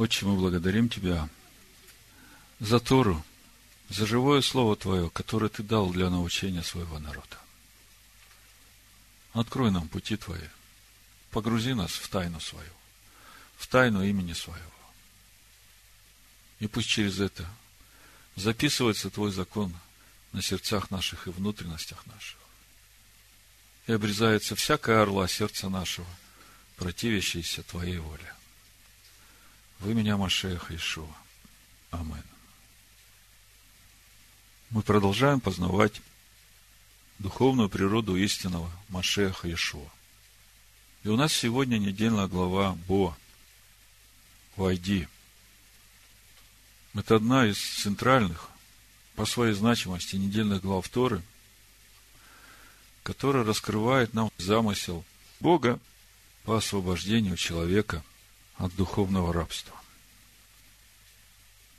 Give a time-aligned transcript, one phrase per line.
[0.00, 1.28] Отче, мы благодарим Тебя
[2.58, 3.22] за Тору,
[3.90, 7.36] за живое Слово Твое, которое Ты дал для научения своего народа.
[9.34, 10.48] Открой нам пути Твои,
[11.30, 12.72] погрузи нас в тайну свою,
[13.58, 14.72] в тайну имени Своего.
[16.60, 17.46] И пусть через это
[18.36, 19.76] записывается Твой закон
[20.32, 22.38] на сердцах наших и внутренностях наших.
[23.86, 26.08] И обрезается всякая орла сердца нашего,
[26.76, 28.32] противящаяся Твоей воле.
[29.80, 31.08] Вы меня, Машеха Ишуа.
[31.90, 32.22] Амин.
[34.68, 36.02] Мы продолжаем познавать
[37.18, 39.88] духовную природу истинного Машеха Ишуа.
[41.02, 43.16] И у нас сегодня недельная глава Бо.
[44.56, 45.08] Войди.
[46.92, 48.50] Это одна из центральных
[49.14, 51.22] по своей значимости недельных глав Торы,
[53.02, 55.04] которая раскрывает нам замысел
[55.40, 55.80] Бога
[56.44, 58.04] по освобождению человека
[58.60, 59.74] от духовного рабства.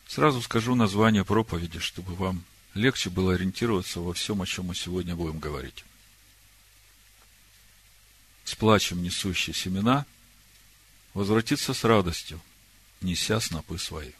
[0.08, 5.16] Сразу скажу название проповеди, чтобы вам легче было ориентироваться во всем, о чем мы сегодня
[5.16, 5.86] будем говорить.
[8.44, 10.05] С плачем несущие семена
[11.14, 12.42] возвратиться с радостью,
[13.00, 14.11] неся снопы свои.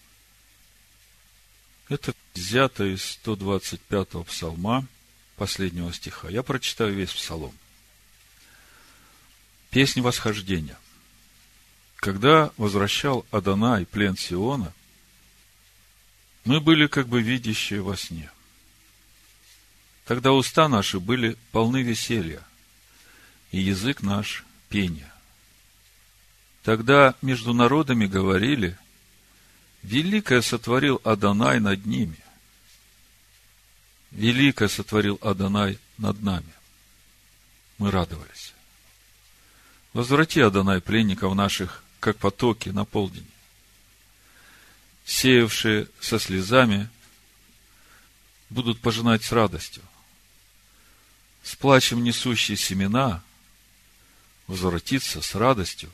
[1.90, 4.88] Это взято из 125-го псалма,
[5.36, 6.30] последнего стиха.
[6.30, 7.58] Я прочитаю весь псалом.
[9.72, 10.78] Песнь восхождения.
[12.02, 14.74] Когда возвращал Адонай плен Сиона,
[16.44, 18.30] мы были как бы видящие во сне.
[20.04, 22.44] Тогда уста наши были полны веселья,
[23.52, 25.14] и язык наш– пения.
[26.64, 28.78] Тогда между народами говорили–
[29.84, 32.18] Великое сотворил Адонай над ними.
[34.12, 36.54] Великое сотворил Адонай над нами.
[37.78, 38.54] Мы радовались.
[39.94, 43.30] Возврати, Адонай, пленников наших, как потоки на полдень.
[45.06, 46.90] Сеявшие со слезами
[48.50, 49.84] будут пожинать с радостью.
[51.44, 53.24] С плачем несущие семена
[54.48, 55.92] возвратиться с радостью,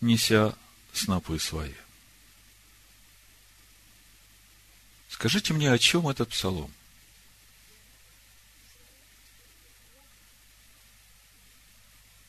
[0.00, 0.54] неся
[0.92, 1.74] снопы свои.
[5.08, 6.72] Скажите мне, о чем этот псалом?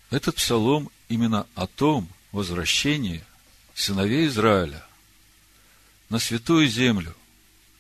[0.10, 3.24] Этот псалом именно о том возвращении
[3.74, 4.86] сыновей Израиля
[6.10, 7.16] на святую землю,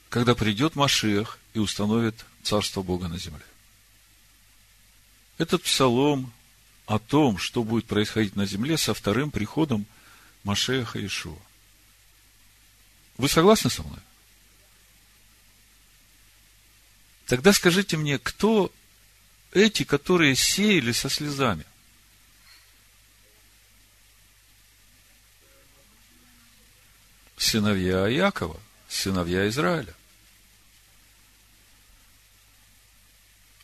[0.10, 3.46] когда придет Машиах и установит Царство Бога на земле.
[5.38, 6.32] Этот псалом
[6.86, 9.86] о том, что будет происходить на земле со вторым приходом
[10.44, 11.38] Машеха Ишуа.
[13.18, 14.00] Вы согласны со мной?
[17.26, 18.72] Тогда скажите мне, кто
[19.52, 21.66] эти, которые сеяли со слезами?
[27.38, 29.94] Сыновья Якова, сыновья Израиля.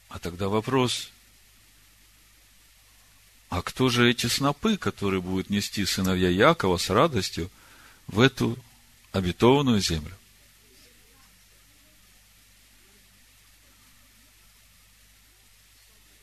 [0.09, 1.09] А тогда вопрос,
[3.49, 7.49] а кто же эти снопы, которые будут нести сыновья Якова с радостью
[8.07, 8.57] в эту
[9.13, 10.15] обетованную землю?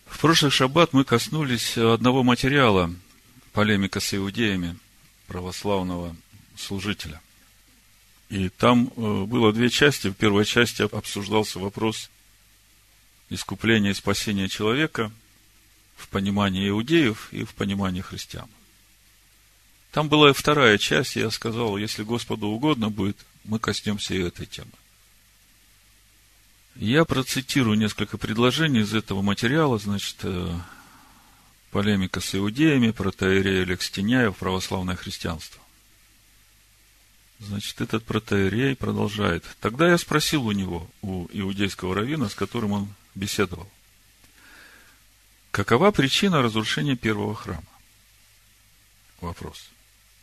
[0.07, 2.93] В прошлый шаббат мы коснулись одного материала
[3.53, 4.77] полемика с иудеями
[5.29, 6.15] православного
[6.57, 7.23] служителя.
[8.31, 10.09] И там э, было две части.
[10.09, 12.11] В первой части обсуждался вопрос
[13.31, 15.11] искупления и спасения человека
[15.97, 18.49] в понимании иудеев и в понимании христиан.
[19.93, 24.47] Там была и вторая часть, я сказал, если Господу угодно будет, мы коснемся и этой
[24.47, 24.71] темы.
[26.77, 30.55] Я процитирую несколько предложений из этого материала, значит, э,
[31.71, 35.61] полемика с иудеями, протеерей Алекс Теняев, православное христианство.
[37.41, 39.45] Значит, этот протеерей продолжает.
[39.61, 43.71] Тогда я спросил у него, у иудейского равина, с которым он беседовал,
[45.51, 47.63] какова причина разрушения первого храма?
[49.21, 49.71] Вопрос.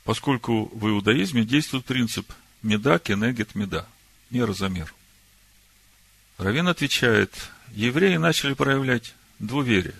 [0.03, 2.31] Поскольку в иудаизме действует принцип
[2.61, 3.87] меда кенегет меда,
[4.29, 4.93] мера за меру.
[6.37, 7.31] Равин отвечает,
[7.71, 9.95] евреи начали проявлять двуверие.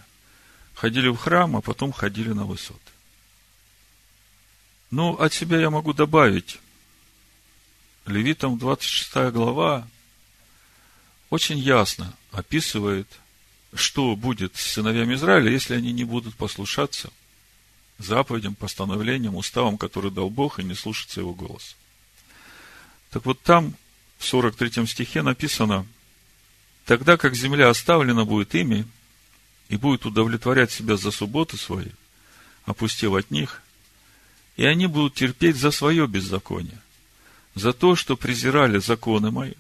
[0.74, 2.80] Ходили в храм, а потом ходили на высоты.
[4.92, 6.60] Ну, от себя я могу добавить.
[8.06, 9.88] Левитам 26 глава
[11.30, 13.08] очень ясно описывает,
[13.74, 17.12] что будет с сыновьями Израиля, если они не будут послушаться
[17.98, 21.76] заповедям, постановлениям, уставам, которые дал Бог, и не слушаться его голос.
[23.10, 23.76] Так вот там,
[24.18, 25.86] в 43 стихе написано,
[26.86, 28.86] Тогда как земля оставлена будет ими
[29.70, 31.90] и будет удовлетворять себя за субботы свои,
[32.66, 33.62] опустив от них,
[34.56, 36.80] и они будут терпеть за свое беззаконие,
[37.56, 39.54] за то, что презирали законы мои,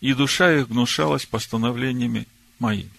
[0.00, 2.26] и душа их гнушалась постановлениями
[2.58, 2.90] моими.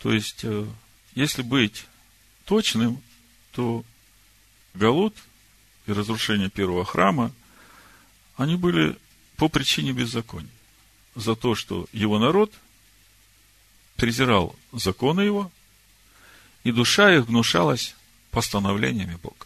[0.00, 0.66] То есть, э,
[1.14, 1.86] если быть
[2.44, 3.00] точным,
[3.52, 3.84] то
[4.74, 5.16] Галут
[5.86, 7.32] и разрушение первого храма,
[8.36, 8.96] они были
[9.36, 10.50] по причине беззакония.
[11.14, 12.52] За то, что его народ
[13.96, 15.50] презирал законы его,
[16.64, 17.94] и душа их гнушалась
[18.30, 19.45] постановлениями Бога.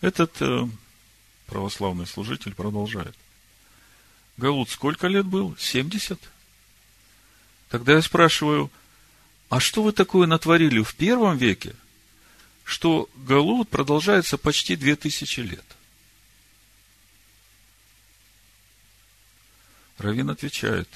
[0.00, 0.66] Этот э,
[1.46, 3.14] православный служитель продолжает.
[4.36, 5.56] Галут сколько лет был?
[5.58, 6.18] 70?
[7.68, 8.70] Тогда я спрашиваю,
[9.50, 11.74] а что вы такое натворили в первом веке,
[12.64, 15.64] что Галут продолжается почти две тысячи лет?
[19.98, 20.88] Равин отвечает,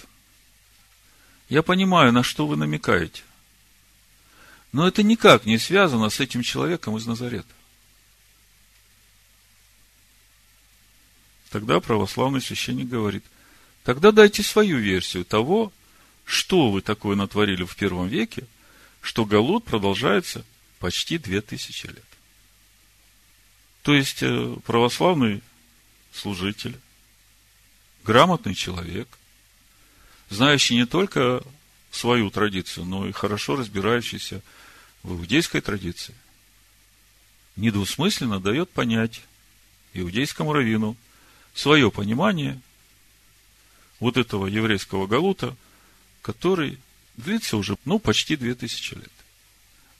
[1.50, 3.22] я понимаю, на что вы намекаете.
[4.72, 7.52] Но это никак не связано с этим человеком из Назарета.
[11.54, 13.22] Тогда православный священник говорит,
[13.84, 15.72] тогда дайте свою версию того,
[16.24, 18.48] что вы такое натворили в первом веке,
[19.00, 20.44] что Галут продолжается
[20.80, 22.04] почти две тысячи лет.
[23.82, 25.42] То есть, э, православный
[26.12, 26.76] служитель,
[28.02, 29.06] грамотный человек,
[30.30, 31.40] знающий не только
[31.92, 34.42] свою традицию, но и хорошо разбирающийся
[35.04, 36.16] в иудейской традиции,
[37.54, 39.20] недвусмысленно дает понять
[39.92, 40.96] иудейскому раввину
[41.54, 42.60] свое понимание
[44.00, 45.56] вот этого еврейского галута,
[46.22, 46.78] который
[47.16, 49.12] длится уже, ну, почти две тысячи лет.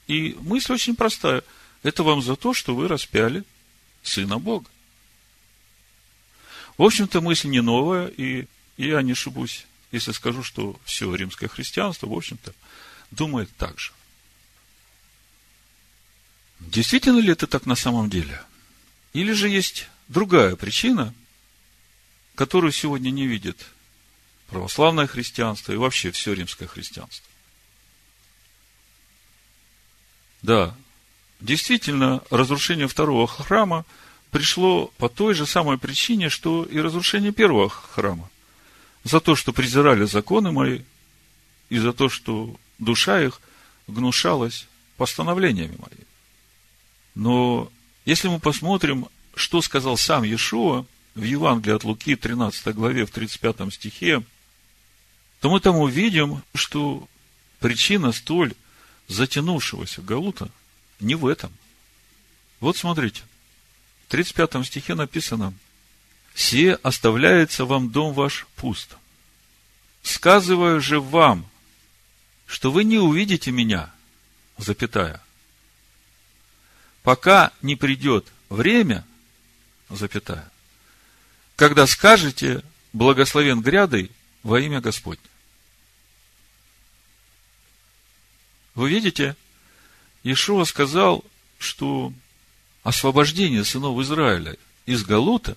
[0.07, 1.43] И мысль очень простая.
[1.81, 3.43] Это вам за то, что вы распяли
[4.03, 4.69] Сына Бога.
[6.77, 8.47] В общем-то, мысль не новая, и
[8.77, 12.53] я не ошибусь, если скажу, что все римское христианство, в общем-то,
[13.11, 13.93] думает так же.
[16.59, 18.41] Действительно ли это так на самом деле?
[19.13, 21.13] Или же есть другая причина,
[22.35, 23.65] которую сегодня не видит
[24.47, 27.25] православное христианство и вообще все римское христианство?
[30.41, 30.75] Да,
[31.39, 33.85] действительно, разрушение второго храма
[34.29, 38.29] пришло по той же самой причине, что и разрушение первого храма.
[39.03, 40.81] За то, что презирали законы мои,
[41.69, 43.41] и за то, что душа их
[43.87, 44.67] гнушалась
[44.97, 46.05] постановлениями моими.
[47.15, 47.71] Но
[48.05, 53.73] если мы посмотрим, что сказал сам Иешуа в Евангелии от Луки, 13 главе, в 35
[53.73, 54.21] стихе,
[55.39, 57.07] то мы там увидим, что
[57.59, 58.53] причина столь
[59.07, 60.49] затянувшегося Галута
[60.99, 61.51] не в этом.
[62.59, 63.23] Вот смотрите,
[64.07, 65.53] в 35 стихе написано,
[66.33, 68.95] «Се оставляется вам дом ваш пуст.
[70.03, 71.49] Сказываю же вам,
[72.45, 73.91] что вы не увидите меня,
[74.57, 75.21] запятая,
[77.03, 79.05] пока не придет время,
[79.89, 80.51] запятая,
[81.55, 82.63] когда скажете,
[82.93, 84.11] благословен грядой
[84.43, 85.23] во имя Господне.
[88.73, 89.35] Вы видите,
[90.23, 91.23] Ишуа сказал,
[91.57, 92.11] что
[92.83, 95.55] освобождение сынов Израиля из Галута,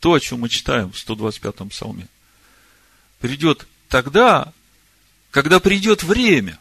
[0.00, 2.08] то, о чем мы читаем в 125-м псалме,
[3.20, 4.52] придет тогда,
[5.30, 6.58] когда придет время.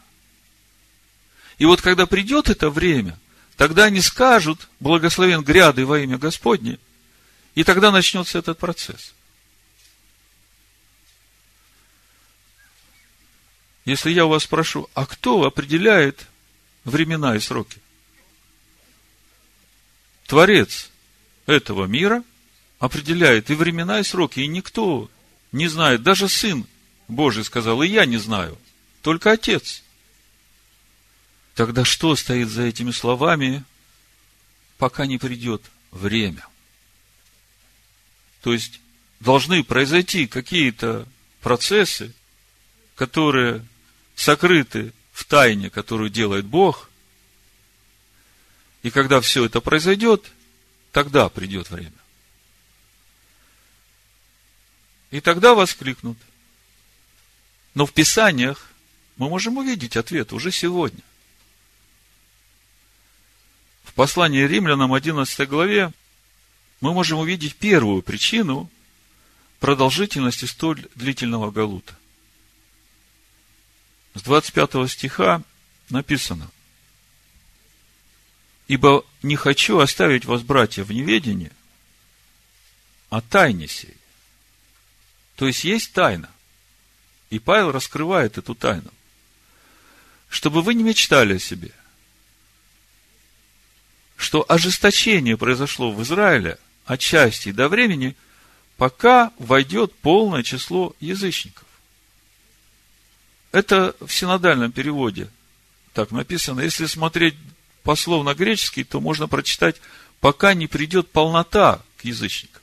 [1.57, 3.17] И вот когда придет это время–
[3.57, 6.77] Тогда они скажут, благословен гряды во имя Господне,
[7.57, 9.15] и тогда начнется этот процесс.
[13.83, 16.27] Если я у вас спрошу, а кто определяет
[16.83, 17.79] времена и сроки?
[20.27, 20.91] Творец
[21.47, 22.23] этого мира
[22.77, 25.09] определяет и времена, и сроки, и никто
[25.51, 26.63] не знает, даже Сын
[27.07, 28.55] Божий сказал, и я не знаю,
[29.01, 29.81] только Отец–
[31.55, 33.63] Тогда что стоит за этими словами,
[34.77, 36.45] пока не придет время?
[38.41, 38.79] То есть,
[39.19, 41.07] должны произойти какие-то
[41.41, 42.13] процессы,
[42.95, 43.65] которые
[44.15, 46.89] сокрыты в тайне, которую делает Бог.
[48.83, 50.31] И когда все это произойдет,
[50.91, 51.91] тогда придет время.
[55.11, 56.17] И тогда воскликнут.
[57.73, 58.71] Но в Писаниях
[59.17, 61.01] мы можем увидеть ответ уже сегодня
[63.97, 65.91] послании римлянам 11 главе
[66.81, 68.69] мы можем увидеть первую причину
[69.59, 71.97] продолжительности столь длительного галута.
[74.13, 75.43] С 25 стиха
[75.89, 76.49] написано,
[78.67, 81.51] «Ибо не хочу оставить вас, братья, в неведении
[83.09, 83.95] о тайне сей».
[85.35, 86.29] То есть, есть тайна.
[87.29, 88.91] И Павел раскрывает эту тайну.
[90.29, 91.71] Чтобы вы не мечтали о себе–
[94.17, 98.15] что ожесточение произошло в Израиле отчасти до времени,
[98.77, 101.65] пока войдет полное число язычников.
[103.51, 105.29] Это в синодальном переводе
[105.93, 106.61] так написано.
[106.61, 107.35] Если смотреть
[107.83, 109.77] пословно греческий, то можно прочитать,
[110.19, 112.61] пока не придет полнота к язычникам.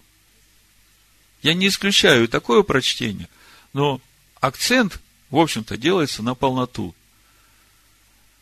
[1.43, 3.29] Я не исключаю такое прочтение,
[3.73, 4.01] но
[4.41, 5.01] акцент,
[5.31, 6.95] в общем-то, делается на полноту.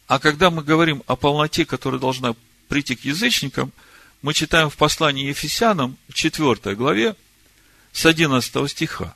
[0.06, 2.34] А когда мы говорим о полноте, которая должна
[2.68, 3.72] прийти к язычникам,
[4.22, 7.16] мы читаем в послании Ефесянам, 4 главе,
[7.92, 9.14] с 11 стиха.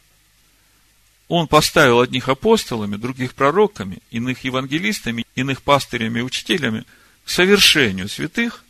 [1.29, 6.85] Он поставил одних апостолами, других пророками, иных евангелистами, иных пастырями и учителями
[7.25, 8.65] к совершению святых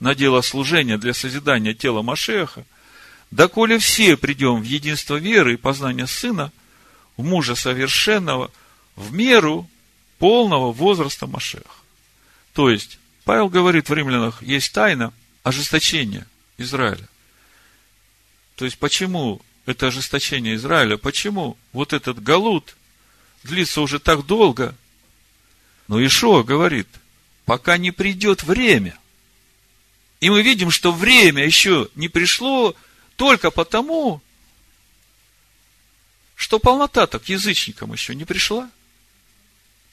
[0.00, 2.64] на дело служения для созидания тела Машеха,
[3.30, 6.52] доколе все придем в единство веры и познания Сына,
[7.16, 8.50] в мужа совершенного,
[8.94, 9.68] в меру
[10.18, 11.64] полного возраста Машеха.
[12.52, 15.12] То есть, Павел говорит в римлянах, есть тайна
[15.46, 16.26] ожесточения
[16.58, 17.08] Израиля.
[18.56, 22.76] То есть, почему это ожесточение Израиля, почему вот этот галут
[23.44, 24.74] длится уже так долго.
[25.86, 26.88] Но Ишуа говорит,
[27.44, 28.98] пока не придет время.
[30.18, 32.74] И мы видим, что время еще не пришло
[33.14, 34.20] только потому,
[36.34, 38.68] что полнота-то к язычникам еще не пришла.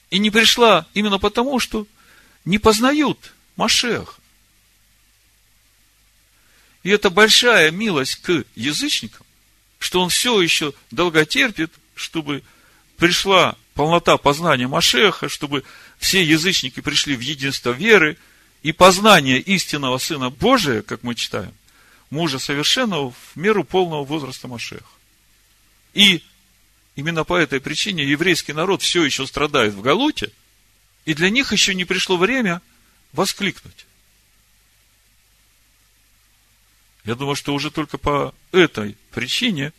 [0.09, 1.85] И не пришла именно потому, что
[2.43, 4.19] не познают Машех.
[6.83, 9.25] И это большая милость к язычникам,
[9.79, 12.43] что он все еще долго терпит, чтобы
[12.97, 15.63] пришла полнота познания Машеха, чтобы
[15.97, 18.17] все язычники пришли в единство веры
[18.61, 21.53] и познание истинного Сына Божия, как мы читаем,
[22.09, 24.83] мужа совершенного в меру полного возраста Машеха.
[25.93, 26.21] И
[26.95, 30.31] именно по этой причине еврейский народ все еще страдает в Галуте,
[31.05, 32.61] и для них еще не пришло время
[33.13, 33.85] воскликнуть.
[37.05, 39.73] Я думаю, что уже только по этой причине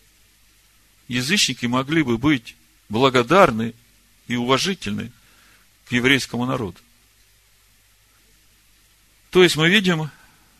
[1.09, 2.57] язычники могли бы быть
[2.89, 3.75] благодарны
[4.29, 5.11] и уважительны
[5.87, 6.79] к еврейскому народу.
[9.31, 10.11] То есть мы видим,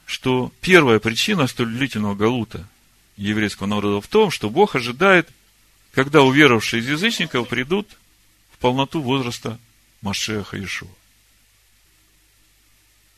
[0.07, 2.69] что первая причина столь длительного галута
[3.17, 5.29] еврейского народа в том, что Бог ожидает,
[5.93, 7.89] когда уверовавшие из язычников придут
[8.53, 9.59] в полноту возраста
[10.01, 10.89] Машеха Ишуа.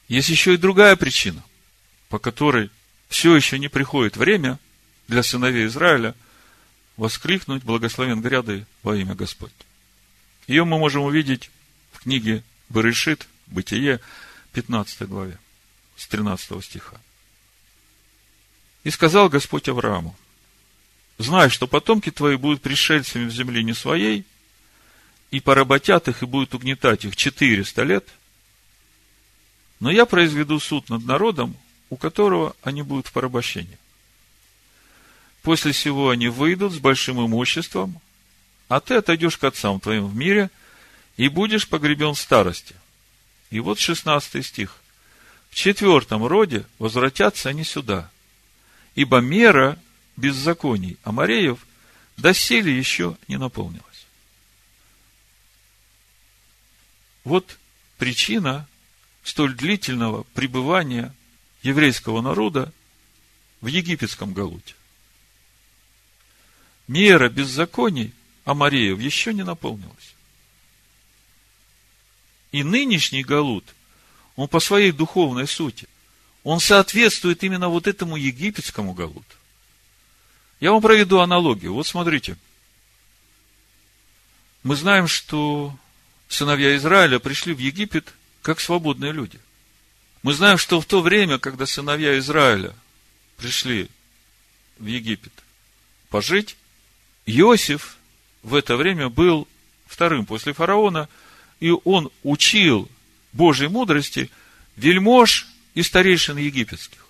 [0.09, 1.43] Есть еще и другая причина,
[2.09, 2.71] по которой
[3.09, 4.59] все еще не приходит время
[5.09, 6.15] для сыновей Израиля
[6.97, 9.53] воскликнуть благословен гряды во имя Господь.
[10.47, 11.51] Ее мы можем увидеть
[11.93, 14.01] в книге Берешит, Бытие,
[14.53, 15.39] 15 главе,
[15.97, 17.01] с 13 стиха.
[18.83, 20.17] И сказал Господь Аврааму,
[21.19, 24.25] знай, что потомки твои будут пришельцами в земле не своей,
[25.31, 28.09] и поработят их, и будут угнетать их 400 лет,
[29.81, 31.57] но я произведу суд над народом,
[31.91, 33.79] у которого они будут в порабощении.
[35.43, 38.01] После всего они выйдут с большим имуществом,
[38.69, 40.51] а ты отойдешь к отцам твоим в мире
[41.17, 42.75] и будешь погребен в старости.
[43.51, 44.77] И вот 16 стих.
[45.51, 48.11] В четвертом роде возвратятся они сюда,
[48.95, 49.79] ибо мера
[50.17, 51.65] беззаконий Амареев
[52.17, 53.85] доселе еще не наполнилась.
[57.25, 57.59] Вот
[57.99, 58.69] причина
[59.23, 61.15] столь длительного пребывания
[61.63, 62.73] еврейского народа
[63.61, 64.75] в египетском Галуте.
[66.89, 68.13] Мера беззаконий
[68.45, 70.15] Амареев еще не наполнилась.
[72.53, 73.65] И нынешний Галут,
[74.37, 75.89] он по своей духовной сути,
[76.45, 79.37] он соответствует именно вот этому египетскому Галуту.
[80.61, 81.75] Я вам проведу аналогию.
[81.75, 82.37] Вот смотрите.
[84.63, 85.77] Мы знаем, что
[86.29, 89.39] сыновья Израиля пришли в Египет как свободные люди.
[90.27, 92.75] Мы знаем, что в то время, когда сыновья Израиля
[93.37, 93.89] пришли
[94.77, 95.33] в Египет
[96.11, 96.57] пожить,
[97.27, 97.97] Иосиф
[98.43, 99.47] в это время был
[99.87, 101.09] вторым после фараона,
[101.61, 102.91] и он учил
[103.33, 104.29] Божьей мудрости
[104.75, 107.07] вельмож и старейшин египетских.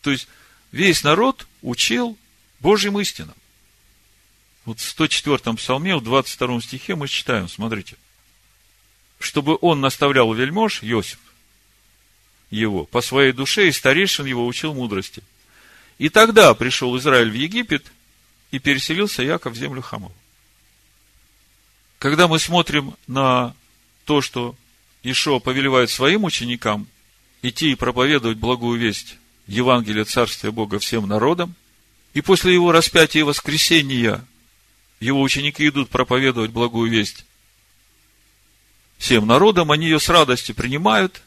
[0.00, 0.28] То есть,
[0.72, 2.16] весь народ учил
[2.60, 3.36] Божьим истинам.
[4.64, 7.98] Вот в 104-м псалме, в 22 стихе мы читаем, смотрите.
[9.18, 11.18] Чтобы он наставлял вельмож, Иосиф,
[12.54, 15.22] его по своей душе, и старейшин его учил мудрости.
[15.98, 17.86] И тогда пришел Израиль в Египет,
[18.50, 20.12] и переселился Яков в землю Хамов.
[21.98, 23.54] Когда мы смотрим на
[24.04, 24.54] то, что
[25.02, 26.86] Ишуа повелевает своим ученикам
[27.42, 29.16] идти и проповедовать благую весть
[29.48, 31.56] Евангелия Царствия Бога всем народам,
[32.12, 34.24] и после его распятия и воскресения
[35.00, 37.26] его ученики идут проповедовать благую весть
[38.98, 41.22] всем народам, они ее с радостью принимают,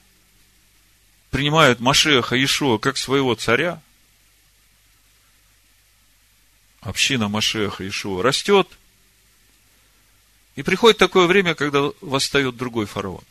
[1.29, 3.81] принимают Машеха Ишуа как своего царя,
[6.81, 8.67] община Машеха Ишуа растет,
[10.55, 13.23] и приходит такое время, когда восстает другой фараон.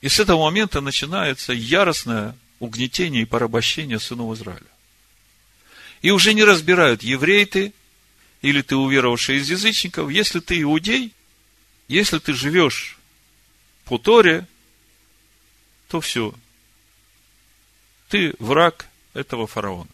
[0.00, 4.66] И с этого момента начинается яростное угнетение и порабощение сынов Израиля.
[6.02, 7.72] И уже не разбирают, еврей ты
[8.42, 11.12] или ты уверовавший из язычников, если ты иудей,
[11.88, 12.98] если ты живешь
[13.84, 14.46] по Торе,
[15.88, 16.34] то все.
[18.08, 19.90] Ты враг этого фараона.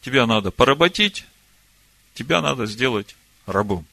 [0.00, 1.24] Тебя надо поработить,
[2.14, 3.16] тебя надо сделать
[3.46, 3.84] рабом.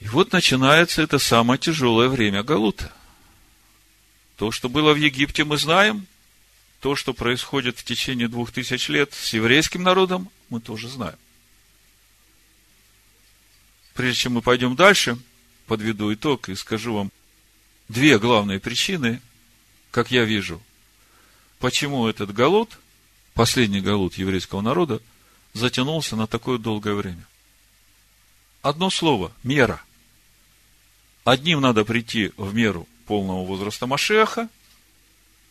[0.00, 2.92] И вот начинается это самое тяжелое время Галута.
[4.36, 6.06] То, что было в Египте, мы знаем.
[6.80, 11.16] То, что происходит в течение двух тысяч лет с еврейским народом, мы тоже знаем.
[13.94, 15.16] Прежде чем мы пойдем дальше,
[15.66, 17.12] подведу итог и скажу вам
[17.88, 19.20] две главные причины,
[19.90, 20.62] как я вижу,
[21.58, 22.78] почему этот галут,
[23.34, 25.00] последний галут еврейского народа,
[25.52, 27.26] затянулся на такое долгое время.
[28.62, 29.82] Одно слово– мера.
[31.24, 34.48] Одним надо прийти в меру полного возраста Машеха,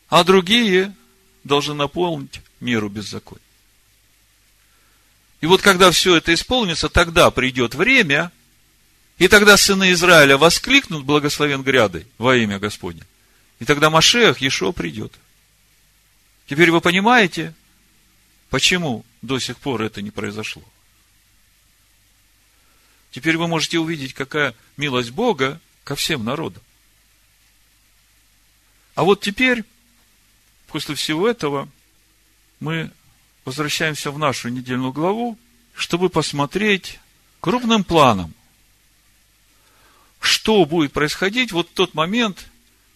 [0.09, 0.95] а другие
[1.43, 3.43] должны наполнить меру беззакония.
[5.41, 8.31] И вот когда все это исполнится, тогда придет время,
[9.21, 13.03] и тогда сыны Израиля воскликнут благословен грядой во имя Господне.
[13.59, 15.13] И тогда Машех, Ешо придет.
[16.47, 17.53] Теперь вы понимаете,
[18.49, 20.63] почему до сих пор это не произошло?
[23.11, 26.63] Теперь вы можете увидеть, какая милость Бога ко всем народам.
[28.95, 29.63] А вот теперь,
[30.65, 31.69] после всего этого,
[32.59, 32.89] мы
[33.45, 35.37] возвращаемся в нашу недельную главу,
[35.75, 36.99] чтобы посмотреть
[37.39, 38.33] крупным планом,
[40.21, 42.47] что будет происходить вот в тот момент,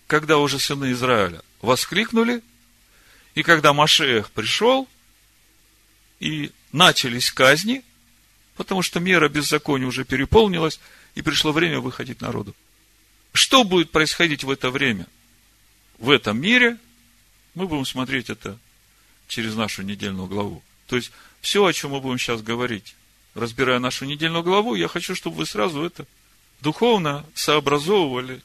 [0.08, 2.42] когда уже сыны Израиля воскликнули,
[3.34, 4.88] и когда Машех пришел,
[6.20, 7.84] и начались казни,
[8.56, 10.80] потому что мера беззакония уже переполнилась,
[11.16, 12.56] и пришло время выходить народу.
[13.34, 15.08] Что будет происходить в это время?
[15.98, 16.78] В этом мире
[17.56, 18.58] мы будем смотреть это
[19.28, 20.62] через нашу недельную главу.
[20.88, 22.96] То есть, все, о чем мы будем сейчас говорить,
[23.34, 26.06] разбирая нашу недельную главу, я хочу, чтобы вы сразу это
[26.62, 28.42] духовно сообразовывали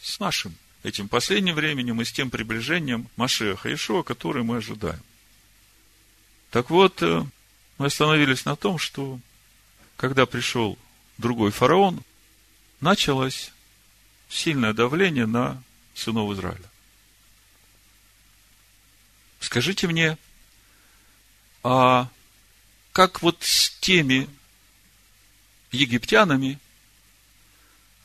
[0.00, 5.02] с нашим этим последним временем и с тем приближением Машеха Ишуа, который мы ожидаем.
[6.50, 7.24] Так вот, э,
[7.78, 9.18] мы остановились на том, что
[9.96, 10.78] когда пришел
[11.18, 12.02] другой фараон,
[12.80, 13.50] началось
[14.28, 15.62] сильное давление на
[15.94, 16.70] сынов Израиля.
[19.40, 20.18] Скажите мне,
[21.62, 22.08] а
[22.92, 24.28] как вот с теми
[25.72, 26.58] египтянами,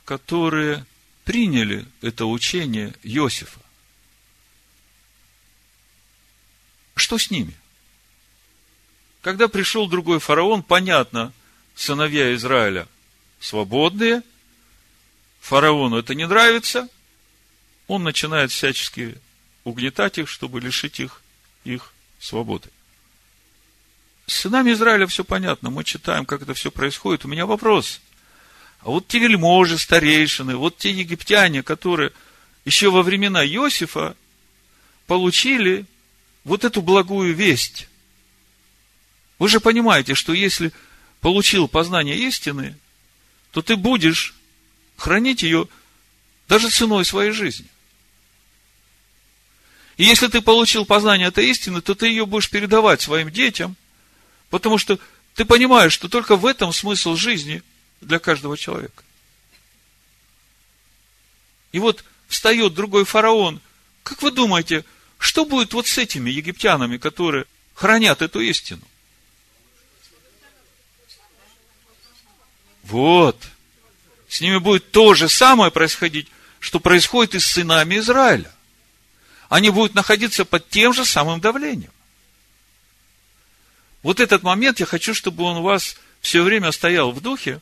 [0.09, 0.87] которые
[1.23, 3.59] приняли это учение Иосифа?
[6.95, 7.53] Что с ними?
[9.21, 11.31] Когда пришел другой фараон, понятно,
[11.75, 12.87] сыновья Израиля
[13.39, 14.23] свободные,
[15.41, 16.89] фараону это не нравится,
[17.85, 19.15] он начинает всячески
[19.63, 21.21] угнетать их, чтобы лишить их
[21.65, 22.69] их свободы.
[24.25, 25.69] С сынами Израиля все понятно.
[25.69, 27.25] Мы читаем, как это все происходит.
[27.25, 28.01] У меня вопрос.
[28.81, 32.11] А вот те вельможи, старейшины, вот те египтяне, которые
[32.65, 34.15] еще во времена Иосифа
[35.07, 35.85] получили
[36.43, 37.87] вот эту благую весть.
[39.37, 40.71] Вы же понимаете, что если
[41.21, 42.77] получил познание истины,
[43.51, 44.35] то ты будешь
[44.95, 45.67] хранить ее
[46.47, 47.67] даже ценой своей жизни.
[49.97, 53.75] И если ты получил познание этой истины, то ты ее будешь передавать своим детям,
[54.49, 54.97] потому что
[55.35, 57.61] ты понимаешь, что только в этом смысл жизни
[58.01, 59.03] для каждого человека.
[61.71, 63.61] И вот встает другой фараон.
[64.03, 64.85] Как вы думаете,
[65.17, 68.81] что будет вот с этими египтянами, которые хранят эту истину?
[72.83, 73.37] Вот.
[74.27, 76.27] С ними будет то же самое происходить,
[76.59, 78.51] что происходит и с сынами Израиля
[79.49, 81.91] они будут находиться под тем же самым давлением.
[84.03, 87.59] Вот этот момент я хочу, чтобы он у вас все время стоял в духе,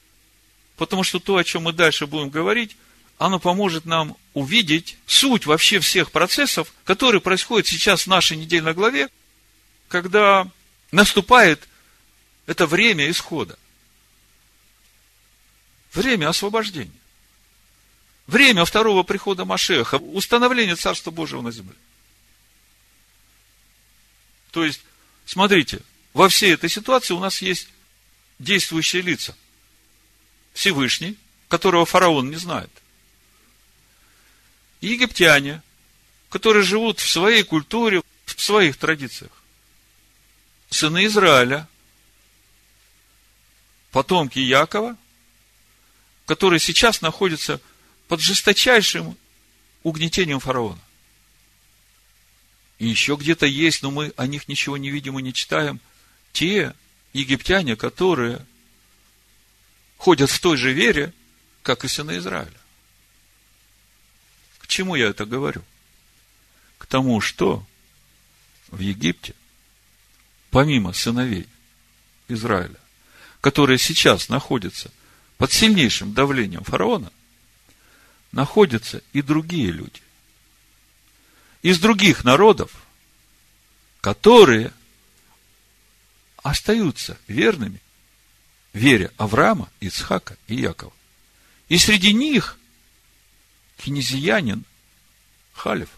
[0.78, 2.78] потому что то, о чем мы дальше будем говорить,
[3.18, 9.10] оно поможет нам увидеть суть вообще всех процессов, которые происходят сейчас в нашей недельной главе,
[9.88, 10.50] когда
[10.92, 11.68] наступает
[12.46, 13.58] это время исхода.
[15.94, 16.92] Время освобождения.
[18.28, 21.76] Время второго прихода Машеха, установление Царства Божьего на земле.
[24.52, 24.82] То есть,
[25.26, 25.82] смотрите,
[26.14, 27.70] во всей этой ситуации у нас есть
[28.38, 29.36] действующие лица.
[30.58, 31.16] Всевышний,
[31.50, 32.72] которого фараон не знает.
[34.82, 35.62] египтяне,
[36.30, 39.32] которые живут в своей культуре, в своих традициях.
[40.72, 41.68] Сыны Израиля,
[43.92, 44.98] потомки Якова,
[46.26, 47.62] которые сейчас находятся
[48.08, 49.16] под жесточайшим
[49.84, 50.82] угнетением фараона.
[52.80, 55.80] И еще где-то есть, но мы о них ничего не видим и не читаем,
[56.34, 56.74] те
[57.14, 58.44] египтяне, которые
[59.98, 61.14] ходят в той же вере,
[61.64, 62.52] как и сыны Израиля.
[64.60, 65.64] К чему я это говорю?
[66.78, 67.66] К тому, что
[68.70, 69.34] в Египте,
[70.52, 71.48] помимо сыновей
[72.28, 72.80] Израиля,
[73.42, 74.92] которые сейчас находятся
[75.38, 77.12] под сильнейшим давлением фараона,
[78.32, 80.02] находятся и другие люди.
[81.62, 82.72] Из других народов,
[84.02, 84.72] которые
[86.44, 87.82] остаются верными
[88.78, 90.94] вере Авраама, Ицхака и Якова.
[91.70, 92.58] И среди них
[93.78, 94.64] князиянин
[95.54, 95.90] Халев.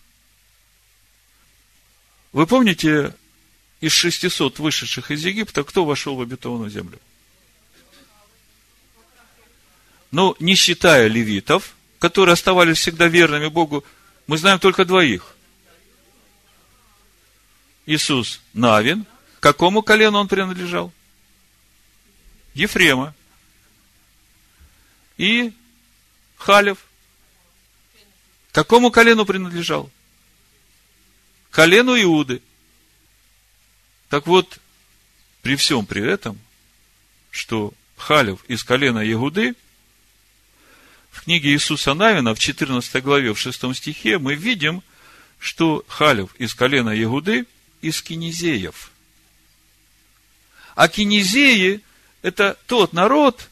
[2.31, 3.13] Вы помните,
[3.81, 6.99] из 600 вышедших из Египта, кто вошел в обетованную землю?
[10.11, 13.83] Ну, не считая левитов, которые оставались всегда верными Богу,
[14.27, 15.35] мы знаем только двоих.
[17.85, 19.05] Иисус Навин.
[19.39, 20.91] Какому колену он принадлежал?
[22.59, 23.15] Ефрема.
[25.17, 25.53] И
[26.37, 26.77] Халев.
[28.51, 29.89] Какому колену принадлежал?
[31.51, 32.41] Колену Иуды.
[34.09, 34.59] Так вот,
[35.41, 36.37] при всем при этом,
[37.31, 39.55] что Халев из колена Иуды,
[41.11, 44.83] в книге Иисуса Навина, в 14 главе, в 6 стихе, мы видим,
[45.37, 47.45] что Халев из колена Иуды
[47.81, 48.91] из кинезеев.
[50.75, 51.81] А кинезеи–
[52.21, 53.49] это тот народ,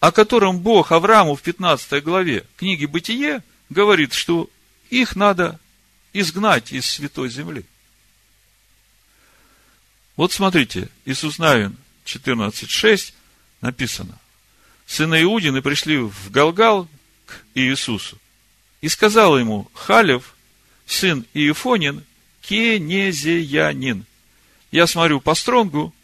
[0.00, 4.50] о котором Бог Аврааму в 15 главе книги Бытие говорит, что
[4.90, 5.58] их надо
[6.12, 7.64] изгнать из святой земли.
[10.16, 13.12] Вот смотрите, Иисус Навин 14.6
[13.60, 14.18] написано.
[14.86, 16.88] Сыны Иудины пришли в Галгал
[17.26, 18.18] к Иисусу
[18.80, 20.36] и сказал ему, Халев,
[20.86, 22.04] сын Иефонин,
[22.42, 24.04] кенезеянин.
[24.70, 25.94] Я смотрю по стронгу,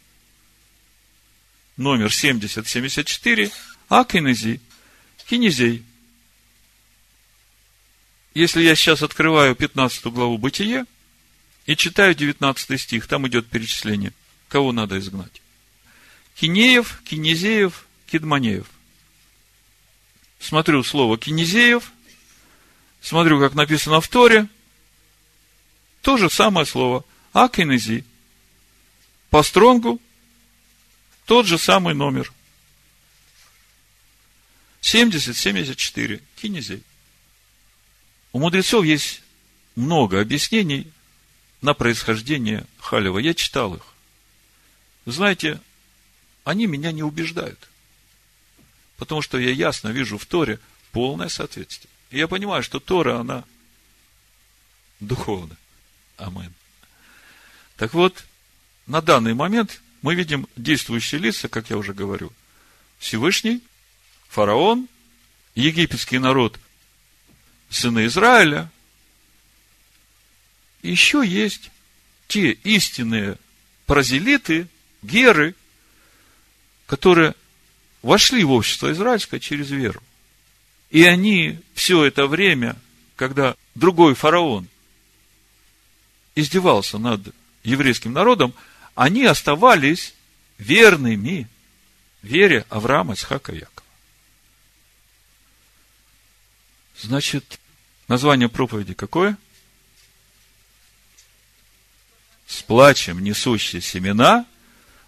[1.77, 3.51] номер 7074,
[3.89, 4.61] а кинези,
[5.27, 5.83] кинезей.
[8.33, 10.85] Если я сейчас открываю 15 главу Бытие
[11.65, 14.13] и читаю 19 стих, там идет перечисление,
[14.47, 15.41] кого надо изгнать.
[16.35, 18.65] Кинеев, Кинезеев, Кидманеев.
[20.39, 21.91] Смотрю слово Кинезеев,
[23.01, 24.47] смотрю, как написано в Торе,
[26.01, 27.05] то же самое слово.
[27.33, 28.03] Акинези.
[29.29, 30.01] По стронгу
[31.25, 32.31] тот же самый номер.
[34.81, 36.21] 70-74.
[36.35, 36.83] Кинезей.
[38.33, 39.21] У мудрецов есть
[39.75, 40.91] много объяснений
[41.61, 43.19] на происхождение Халева.
[43.19, 43.83] Я читал их.
[45.05, 45.59] Знаете,
[46.43, 47.69] они меня не убеждают.
[48.97, 50.59] Потому что я ясно вижу в Торе
[50.91, 51.89] полное соответствие.
[52.09, 53.45] И я понимаю, что Тора, она
[54.99, 55.57] духовная.
[56.17, 56.53] Амен.
[57.77, 58.23] Так вот,
[58.85, 62.31] на данный момент мы видим действующие лица, как я уже говорю.
[62.97, 63.61] Всевышний,
[64.29, 64.87] фараон,
[65.55, 66.59] египетский народ,
[67.69, 68.71] сыны Израиля.
[70.81, 71.71] Еще есть
[72.27, 73.37] те истинные
[73.85, 74.67] паразелиты,
[75.01, 75.55] геры,
[76.87, 77.35] которые
[78.01, 80.01] вошли в общество израильское через веру.
[80.89, 82.75] И они все это время,
[83.15, 84.67] когда другой фараон
[86.35, 87.33] издевался над
[87.63, 88.53] еврейским народом,
[88.95, 90.13] они оставались
[90.57, 91.47] верными
[92.21, 93.87] вере Авраама, Исхака, Якова.
[96.99, 97.59] Значит,
[98.07, 99.37] название проповеди какое?
[102.47, 104.45] С плачем несущие семена,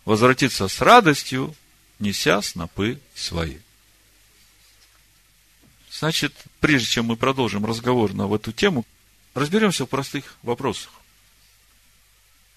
[0.06, 1.56] возвратиться с радостью,
[2.00, 3.58] неся снопы свои.
[5.92, 8.86] Значит, прежде чем мы продолжим разговор на эту тему,
[9.36, 10.92] разберемся в простых вопросах.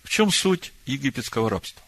[0.06, 1.82] В чем суть египетского рабства?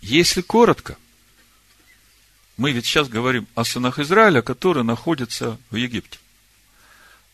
[0.00, 0.96] Если коротко,
[2.56, 6.20] мы ведь сейчас говорим о сынах Израиля, которые находятся в Египте.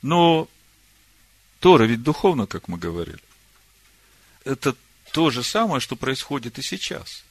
[0.00, 0.48] Но
[1.60, 3.20] Тора ведь духовно, как мы говорили.
[4.44, 4.74] Это
[5.12, 7.22] то же самое, что происходит и сейчас.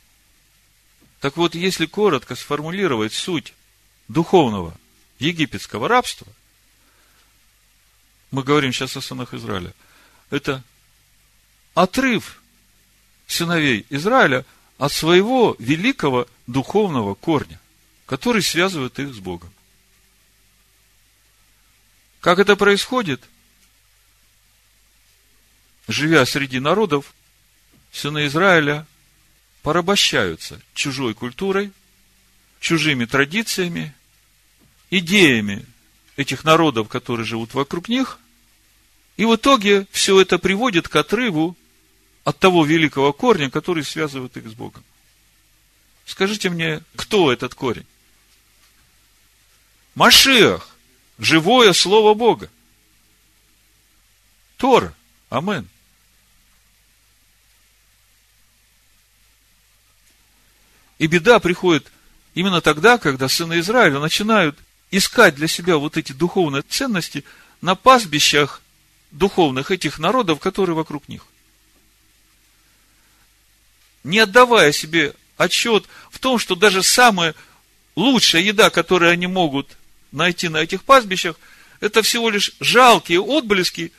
[1.19, 3.55] Так вот, если коротко сформулировать суть
[4.07, 4.77] духовного
[5.17, 6.27] египетского рабства–
[8.35, 9.73] мы говорим сейчас о сынах Израиля,
[10.29, 10.61] это
[11.73, 12.41] отрыв
[13.27, 14.45] сыновей Израиля
[14.77, 17.61] от своего великого духовного корня,
[18.05, 19.53] который связывает их с Богом.
[22.19, 23.23] Как это происходит?
[25.87, 27.13] Живя среди народов,
[27.93, 28.85] сыны Израиля
[29.61, 31.71] порабощаются чужой культурой,
[32.59, 33.95] чужими традициями,
[34.89, 35.65] идеями
[36.17, 38.19] этих народов, которые живут вокруг них,
[39.17, 41.55] и в итоге все это приводит к отрыву
[42.23, 44.83] от того великого корня, который связывает их с Богом.
[46.05, 47.85] Скажите мне, кто этот корень?
[49.95, 50.75] Машиах
[51.17, 52.49] живое Слово Бога.
[54.57, 54.93] Тора.
[55.29, 55.67] Амен.
[60.97, 61.91] И беда приходит
[62.33, 64.57] именно тогда, когда сыны Израиля начинают
[64.91, 67.25] искать для себя вот эти духовные ценности
[67.61, 68.61] на пастбищах
[69.17, 71.25] духовных этих народов, которые вокруг них.
[74.03, 77.33] Не отдавая себе отчет в том, что даже самая
[77.95, 79.77] лучшая еда, которую они могут
[80.11, 81.39] найти на этих пастбищах,
[81.79, 83.91] это всего лишь жалкие отблески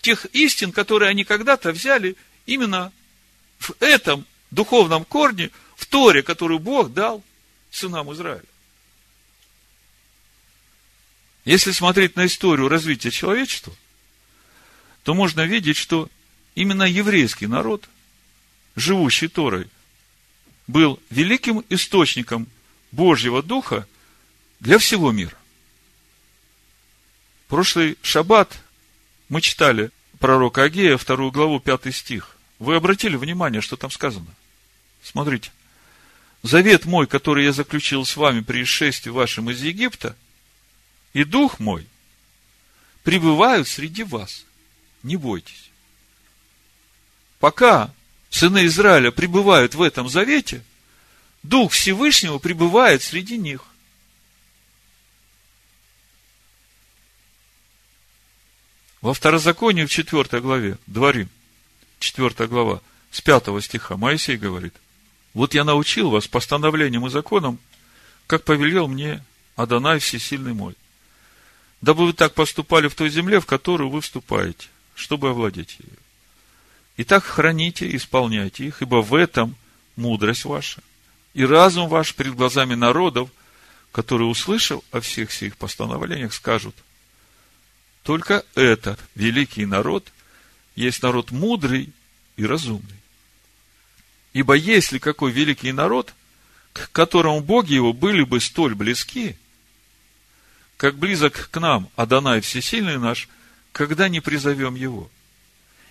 [0.00, 2.92] тех истин, которые они когда-то взяли именно
[3.58, 7.22] в этом духовном корне, в Торе, которую Бог дал
[7.70, 8.44] сынам Израиля.
[11.44, 13.74] Если смотреть на историю развития человечества,
[15.04, 16.08] то можно видеть, что
[16.54, 17.88] именно еврейский народ,
[18.76, 19.68] живущий Торой,
[20.66, 22.46] был великим источником
[22.92, 23.86] Божьего Духа
[24.60, 25.36] для всего мира
[27.52, 28.62] прошлый шаббат
[29.28, 32.34] мы читали пророка Агея, вторую главу, пятый стих.
[32.58, 34.34] Вы обратили внимание, что там сказано?
[35.02, 35.52] Смотрите.
[36.42, 40.16] Завет мой, который я заключил с вами при исшествии вашем из Египта,
[41.12, 41.86] и дух мой
[43.02, 44.46] пребывают среди вас.
[45.02, 45.70] Не бойтесь.
[47.40, 47.92] Пока
[48.30, 50.62] сыны Израиля пребывают в этом завете,
[51.42, 53.64] Дух Всевышнего пребывает среди них.
[59.00, 61.28] Во второзаконии в 4 главе, Дворим,
[61.98, 64.74] 4 глава, с 5 стиха, Моисей говорит,
[65.34, 67.58] вот я научил вас постановлениям и законам,
[68.28, 69.24] как повелел мне
[69.56, 70.76] Адонай Всесильный мой,
[71.80, 75.96] дабы вы так поступали в той земле, в которую вы вступаете, чтобы овладеть ее.
[76.96, 79.56] И так храните и исполняйте их, ибо в этом
[79.96, 80.82] мудрость ваша
[81.34, 83.30] и разум ваш перед глазами народов,
[83.90, 86.74] которые, услышав о всех сих постановлениях, скажут–
[88.02, 90.12] только этот великий народ
[90.74, 91.92] есть народ мудрый
[92.36, 92.96] и разумный.
[94.32, 96.12] Ибо если какой великий народ,
[96.72, 99.36] к которому боги его были бы столь близки,
[100.76, 103.28] как близок к нам Адонай Всесильный наш,
[103.72, 105.10] когда не призовем его.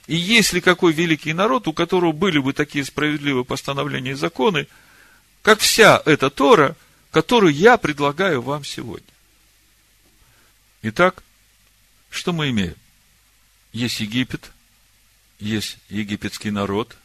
[0.07, 4.67] И если какой великий народ, у которого были бы такие справедливые постановления и законы,
[5.41, 6.75] как вся эта Тора,
[7.11, 9.07] которую я предлагаю вам сегодня.
[10.83, 11.23] Итак,
[12.09, 12.75] что мы имеем?
[13.73, 14.51] Есть Египет,
[15.39, 16.95] есть египетский народ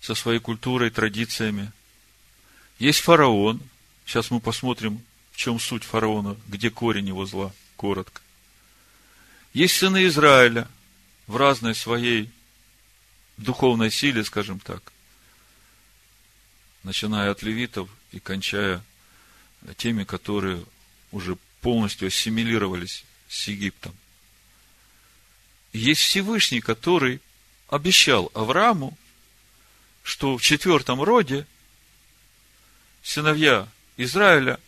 [0.00, 1.72] со своей культурой, традициями.
[2.78, 3.60] Есть фараон.
[4.04, 8.20] Сейчас мы посмотрим, в чем суть фараона, где корень его зла, коротко.
[9.54, 10.68] Есть сыны Израиля
[11.28, 12.28] в разной своей
[13.36, 14.92] духовной силе, скажем так,
[16.82, 18.82] начиная от левитов и кончая
[19.76, 20.64] теми, которые
[21.12, 23.94] уже полностью ассимилировались с Египтом.
[25.72, 27.20] Есть Всевышний, который
[27.68, 28.98] обещал Аврааму,
[30.02, 31.46] что в четвертом роде
[33.04, 34.58] сыновья Израиля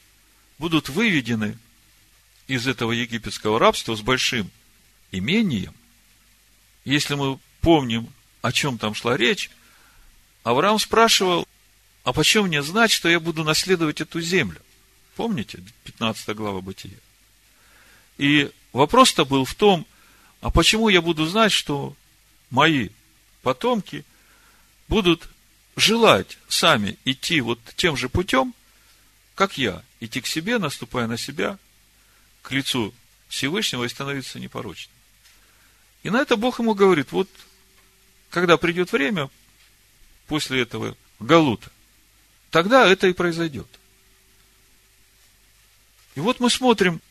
[0.58, 1.58] будут выведены
[2.46, 4.48] из этого египетского рабства с большим
[5.12, 5.74] имением.
[6.84, 9.50] Если мы помним, о чем там шла речь,
[10.44, 11.46] Авраам спрашивал,
[12.04, 14.60] а почему мне знать, что я буду наследовать эту землю?
[15.16, 16.96] Помните, 15 глава Бытия?
[18.18, 19.86] И вопрос-то был в том,
[20.40, 21.96] а почему я буду знать, что
[22.50, 22.90] мои
[23.42, 24.04] потомки
[24.88, 25.28] будут
[25.74, 28.54] желать сами идти вот тем же путем,
[29.34, 31.58] как я, идти к себе, наступая на себя,
[32.42, 32.94] к лицу
[33.28, 34.95] Всевышнего и становиться непорочным.
[36.06, 37.28] И на это Бог ему говорит, вот,
[38.30, 39.28] когда придет время,
[40.28, 41.68] после этого Галута,
[42.52, 43.66] тогда это и произойдет.
[46.14, 47.02] И вот мы смотрим,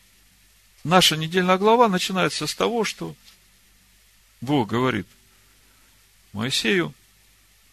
[0.82, 3.14] наша недельная глава начинается с того, что
[4.40, 5.06] Бог говорит
[6.32, 6.94] Моисею,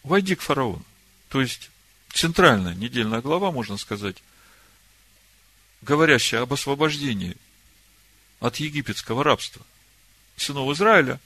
[0.02, 0.84] войди к фараону.
[1.30, 1.70] То есть,
[2.12, 4.22] центральная недельная глава, можно сказать,
[5.80, 7.34] говорящая об освобождении
[8.40, 9.64] от египетского рабства
[10.36, 11.20] сынов Израиля,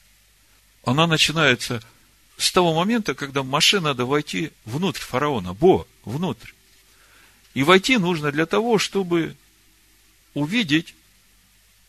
[0.84, 1.82] она начинается
[2.36, 6.50] с того момента, когда Маше надо войти внутрь фараона, Бо, внутрь.
[7.54, 9.36] И войти нужно для того, чтобы
[10.34, 10.94] увидеть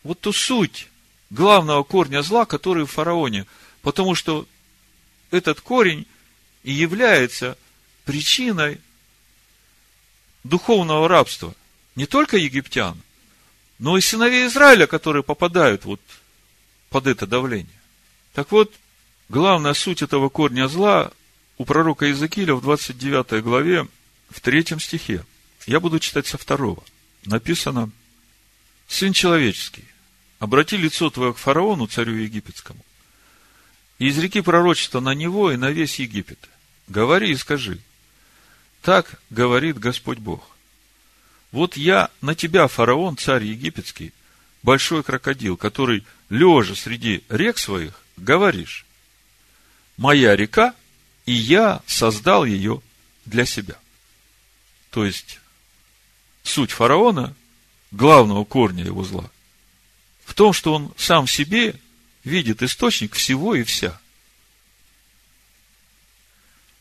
[0.04, 0.88] вот ту суть
[1.30, 3.46] главного корня зла, который в фараоне.
[3.82, 4.48] Потому что
[5.32, 6.06] этот корень
[6.64, 7.58] и является
[8.06, 8.80] причиной
[10.44, 11.54] духовного рабства
[11.96, 13.00] не только египтян,
[13.78, 16.02] но и сыновей Израиля, которые попадают вот
[16.90, 17.68] под это давление.
[18.34, 18.74] Так вот,
[19.30, 21.12] главная суть этого корня зла
[21.58, 23.88] у пророка Иезекииля в 29 главе,
[24.30, 25.26] в третьем стихе.
[25.66, 26.84] Я буду читать со второго.
[27.26, 27.92] Написано,
[28.88, 29.84] «Сын человеческий,
[30.40, 32.84] обрати лицо твое к фараону, царю египетскому,
[34.00, 36.40] и изреки пророчество на него и на весь Египет.
[36.88, 37.80] Говори и скажи,
[38.82, 40.56] так говорит Господь Бог.
[41.52, 44.14] Вот я на тебя, фараон, царь египетский,
[44.64, 48.86] большой крокодил, который, лежа среди рек своих, говоришь,
[49.98, 50.74] моя река,
[51.26, 52.82] и я создал ее
[53.26, 53.76] для себя.
[54.90, 55.40] То есть,
[56.44, 57.36] суть фараона,
[57.92, 59.30] главного корня его зла,
[60.26, 61.76] в том, что он сам себе
[62.24, 64.00] видит источник всего и вся.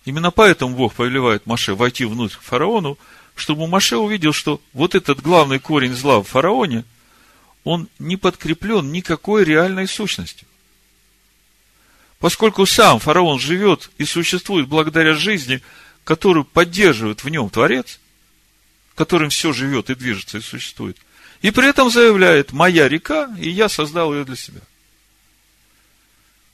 [0.05, 2.99] Именно поэтому Бог повелевает Маше войти внутрь к фараону,
[3.35, 6.85] чтобы Маше увидел, что вот этот главный корень зла в фараоне,
[7.69, 10.49] он не подкреплен никакой реальной сущностью.
[12.19, 15.61] Поскольку сам фараон живет и существует благодаря жизни,
[16.03, 18.01] которую поддерживает в нем Творец,
[18.95, 20.97] которым все живет и движется и существует,
[21.43, 24.63] и при этом заявляет, моя река, и я создал ее для себя.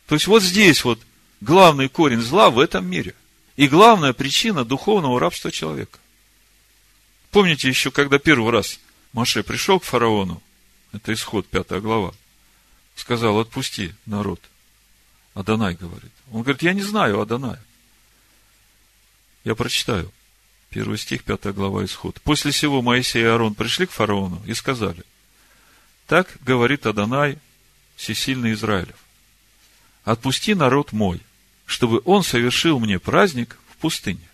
[0.09, 1.01] То есть вот здесь вот
[1.41, 3.15] главный корень зла в этом мире.
[3.55, 6.01] И главная причина духовного рабства человека.
[7.31, 8.81] Помните еще, когда первый раз
[9.13, 10.43] Маше пришел к фараону,
[10.95, 12.15] это исход, пятая глава,
[12.95, 14.41] сказал, отпусти народ.
[15.35, 16.13] Адонай говорит.
[16.31, 17.61] Он говорит, я не знаю Адоная.
[19.43, 20.13] Я прочитаю.
[20.71, 22.21] Первый стих, пятая глава, исход.
[22.23, 25.03] После всего Моисей и Аарон пришли к фараону и сказали,
[26.07, 27.39] так говорит Адонай,
[27.97, 28.97] всесильный Израилев.
[30.05, 31.21] Отпусти народ мой,
[31.67, 34.29] чтобы он совершил мне праздник в пустыне.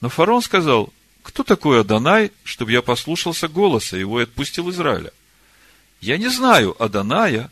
[0.00, 5.12] Но фараон сказал, кто такой Адонай, чтобы я послушался голоса его и отпустил Израиля?
[6.00, 7.50] Я не знаю Адоная,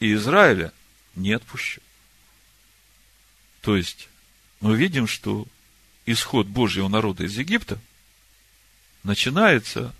[0.00, 0.72] и Израиля
[1.14, 1.80] не отпущу.
[3.60, 4.08] То есть,
[4.60, 5.46] мы видим, что
[6.06, 7.78] исход Божьего народа из Египта
[9.02, 9.94] начинается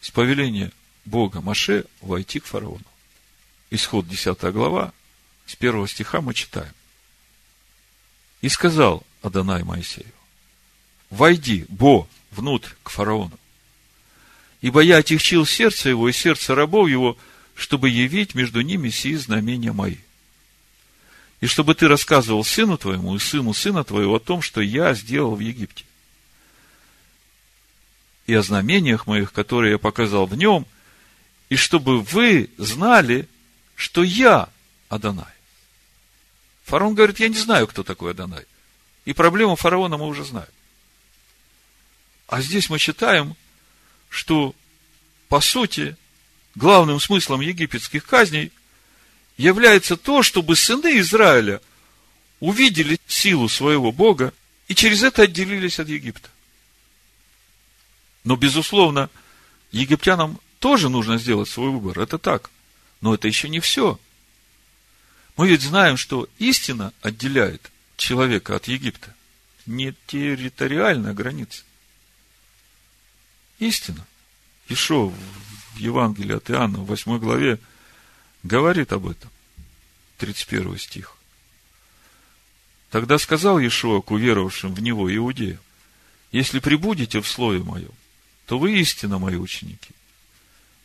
[0.00, 0.72] с повеления
[1.04, 2.84] Бога Маше войти к фараону.
[3.70, 4.92] Исход 10 глава,
[5.46, 6.74] с первого стиха мы читаем.
[8.40, 10.12] И сказал Адонай Моисею,
[11.12, 13.38] войди, Бо, внутрь к фараону.
[14.62, 17.16] Ибо я отягчил сердце его и сердце рабов его,
[17.54, 19.98] чтобы явить между ними сии знамения мои.
[21.40, 25.34] И чтобы ты рассказывал сыну твоему и сыну сына твоего о том, что я сделал
[25.34, 25.84] в Египте.
[28.26, 30.64] И о знамениях моих, которые я показал в нем,
[31.50, 33.28] и чтобы вы знали,
[33.74, 34.48] что я
[34.88, 35.26] Адонай.
[36.64, 38.44] Фараон говорит, я не знаю, кто такой Адонай.
[39.04, 40.48] И проблему фараона мы уже знаем.
[42.32, 43.36] А здесь мы читаем,
[44.08, 44.54] что,
[45.28, 45.98] по сути,
[46.54, 48.52] главным смыслом египетских казней
[49.36, 51.60] является то, чтобы сыны Израиля
[52.40, 54.32] увидели силу своего Бога
[54.66, 56.30] и через это отделились от Египта.
[58.24, 59.10] Но, безусловно,
[59.70, 62.00] египтянам тоже нужно сделать свой выбор.
[62.00, 62.48] Это так.
[63.02, 64.00] Но это еще не все.
[65.36, 69.14] Мы ведь знаем, что истина отделяет человека от Египта.
[69.66, 71.64] Не территориальная граница.
[73.62, 74.04] Истина.
[74.68, 75.12] Ишо
[75.74, 77.60] в Евангелии от Иоанна в 8 главе
[78.42, 79.30] говорит об этом.
[80.18, 81.16] 31 стих.
[82.90, 85.60] Тогда сказал Иешуа к уверовавшим в Него иудеям,
[86.32, 87.92] если прибудете в слове моем,
[88.46, 89.90] то вы истинно мои ученики.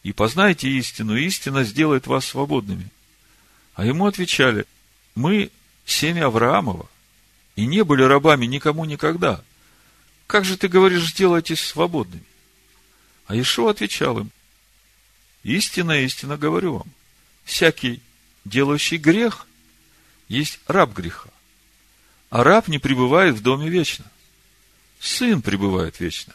[0.03, 2.89] И познаете истину, и истина сделает вас свободными.
[3.73, 4.65] А ему отвечали,
[5.15, 5.49] мы
[5.85, 6.87] семя Авраамова,
[7.55, 9.43] и не были рабами никому никогда.
[10.27, 12.23] Как же ты говоришь, сделайтесь свободными?
[13.27, 14.31] А Ишо отвечал им,
[15.43, 16.91] истинно, истинно говорю вам,
[17.43, 18.01] всякий,
[18.45, 19.47] делающий грех,
[20.29, 21.29] есть раб греха.
[22.29, 24.05] А раб не пребывает в доме вечно.
[24.99, 26.33] Сын пребывает вечно.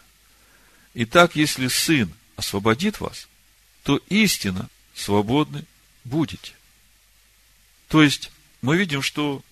[0.95, 3.27] Итак, если сын освободит вас,
[3.83, 5.65] то истинно свободны
[6.05, 6.53] будете.
[7.89, 8.31] То есть,
[8.61, 9.43] мы видим, что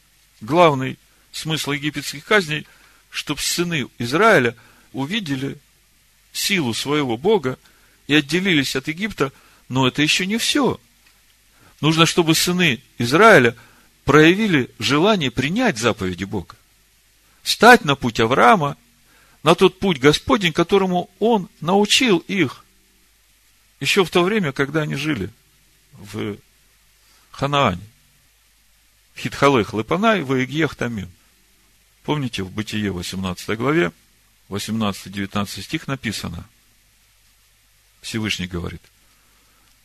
[0.40, 0.98] главный
[1.32, 2.66] смысл египетских казней,
[3.10, 4.54] чтобы сыны Израиля
[4.92, 5.58] увидели
[6.32, 7.58] силу своего Бога
[8.06, 9.32] и отделились от Египта,
[9.68, 10.80] но это еще не все.
[11.80, 13.56] Нужно, чтобы сыны Израиля
[14.04, 16.56] проявили желание принять заповеди Бога.
[17.42, 18.76] Стать на путь Авраама,
[19.42, 22.64] на тот путь Господень, которому Он научил их
[23.80, 25.30] еще в то время, когда они жили
[25.92, 26.36] в
[27.30, 27.80] Ханаане.
[29.16, 31.10] Хитхалех Лепанай, Ваегьех Тамим.
[32.04, 33.92] Помните, в Бытие 18 главе,
[34.50, 36.46] 18-19 стих написано.
[38.02, 38.82] Всевышний говорит,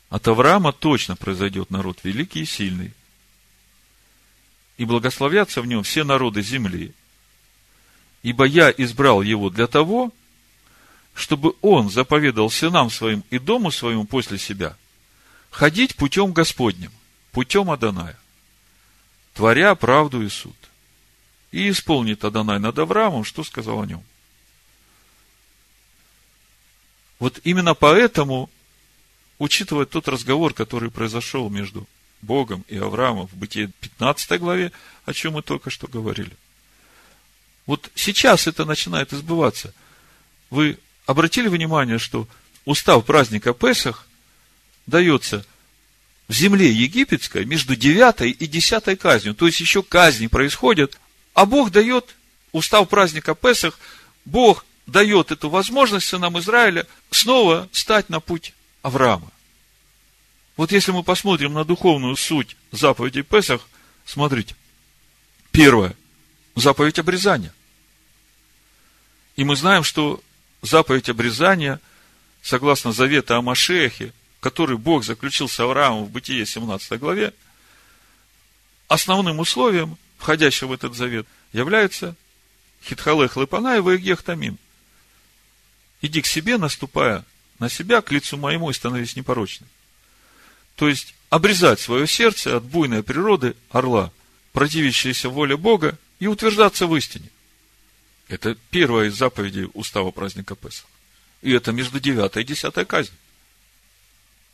[0.08, 2.92] от Авраама точно произойдет народ великий и сильный,
[4.76, 6.92] и благословятся в нем все народы земли.
[8.22, 10.12] Ибо я избрал его для того,
[11.14, 14.76] чтобы он заповедал сынам своим и дому своему после себя
[15.50, 16.92] ходить путем Господним,
[17.32, 18.18] путем Аданая,
[19.32, 20.56] творя правду и суд.
[21.52, 24.04] И исполнит Адонай над Авраамом, что сказал о нем.
[27.18, 28.50] Вот именно поэтому,
[29.38, 31.86] учитывая тот разговор, который произошел между
[32.22, 34.72] Богом и Авраамом в Бытие 15 главе,
[35.04, 36.32] о чем мы только что говорили.
[37.66, 39.74] Вот сейчас это начинает избываться.
[40.50, 42.28] Вы обратили внимание, что
[42.64, 44.06] устав праздника Песах
[44.86, 45.44] дается
[46.28, 49.34] в земле египетской между девятой и десятой казнью.
[49.34, 50.98] То есть еще казни происходят,
[51.34, 52.14] а Бог дает
[52.52, 53.78] устав праздника Песах,
[54.24, 59.30] Бог дает эту возможность сынам Израиля снова стать на путь Авраама.
[60.56, 63.60] Вот если мы посмотрим на духовную суть заповедей Песах,
[64.04, 64.54] смотрите.
[65.50, 65.94] Первое.
[66.54, 67.52] Заповедь обрезания.
[69.36, 70.22] И мы знаем, что
[70.62, 71.80] заповедь обрезания,
[72.42, 77.34] согласно завета о Машехе, который Бог заключил с Авраамом в Бытие 17 главе,
[78.88, 82.14] основным условием, входящего в этот завет, является
[82.84, 84.58] Хитхалех Лепана и Ваегех Тамим.
[86.02, 87.24] Иди к себе, наступая
[87.58, 89.68] на себя, к лицу моему и становись непорочным.
[90.74, 94.12] То есть, обрезать свое сердце от буйной природы орла,
[94.52, 97.28] противящейся воле Бога, и утверждаться в истине.
[98.28, 100.86] Это первая из заповедей устава праздника Песах.
[101.42, 103.18] И это между девятой и десятой казнью.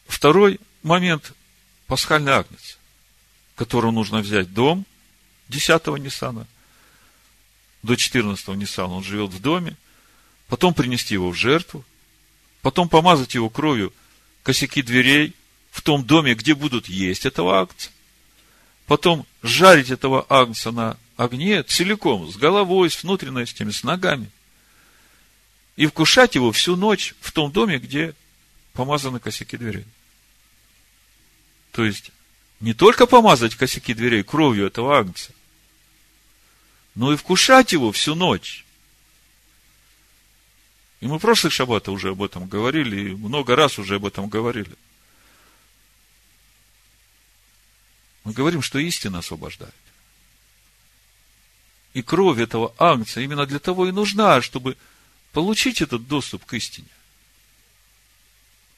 [0.07, 1.33] Второй момент–
[1.87, 2.79] пасхальный агнец,
[3.55, 4.85] которого нужно взять дом
[5.49, 6.47] десятого Ниссана,
[7.83, 9.77] до четырнадцатого Ниссана он живет в доме,
[10.53, 11.83] потом принести его в жертву,
[12.61, 13.91] потом помазать его кровью
[14.43, 15.33] косяки дверей
[15.71, 17.89] в том доме, где будут есть этого агнца,
[18.85, 24.31] потом жарить этого агнца на огне целиком, с головой, с внутренностями, с ногами,
[25.77, 28.15] и вкушать его всю ночь в том доме, где
[28.75, 29.87] помазаны косяки дверей.
[31.71, 32.11] То есть,
[32.61, 35.33] не только помазать косяки дверей кровью этого агнца,
[36.95, 38.62] но и вкушать его всю ночь.
[41.03, 44.73] И мы прошлых шаббата уже об этом говорили, и много раз уже об этом говорили.
[48.23, 49.75] Мы говорим, что истина освобождает.
[51.93, 54.77] И кровь этого агнца именно для того и нужна, чтобы
[55.33, 56.87] получить этот доступ к истине.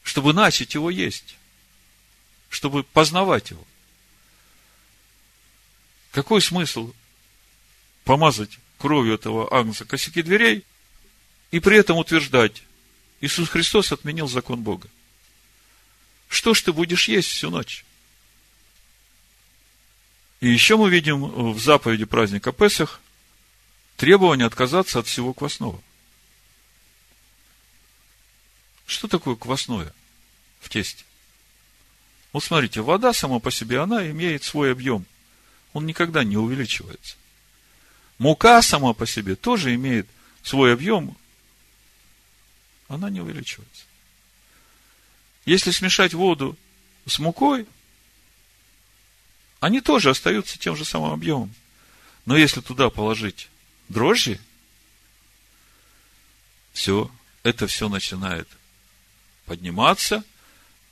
[0.02, 1.36] Чтобы начать его есть.
[2.48, 3.66] Чтобы познавать его.
[6.10, 6.94] Какой смысл
[8.04, 10.64] помазать кровью этого агнца косяки дверей
[11.54, 12.64] и при этом утверждать,
[13.20, 14.88] Иисус Христос отменил закон Бога?
[16.26, 17.84] Что ж ты будешь есть всю ночь?
[20.40, 23.00] И еще мы видим в заповеди праздника Песах
[23.96, 25.80] требование отказаться от всего квасного.
[28.84, 29.94] Что такое квасное
[30.60, 31.04] в тесте?
[32.32, 35.06] Вот смотрите, вода сама по себе, она имеет свой объем.
[35.72, 37.14] Он никогда не увеличивается.
[38.18, 40.08] Мука сама по себе тоже имеет
[40.42, 41.16] свой объем.
[42.94, 43.84] Она не увеличивается.
[45.44, 46.56] Если смешать воду
[47.06, 47.66] с мукой,
[49.60, 51.54] они тоже остаются тем же самым объемом.
[52.24, 53.48] Но если туда положить
[53.88, 54.40] дрожжи,
[56.72, 57.10] все,
[57.42, 58.48] это все начинает
[59.46, 60.24] подниматься,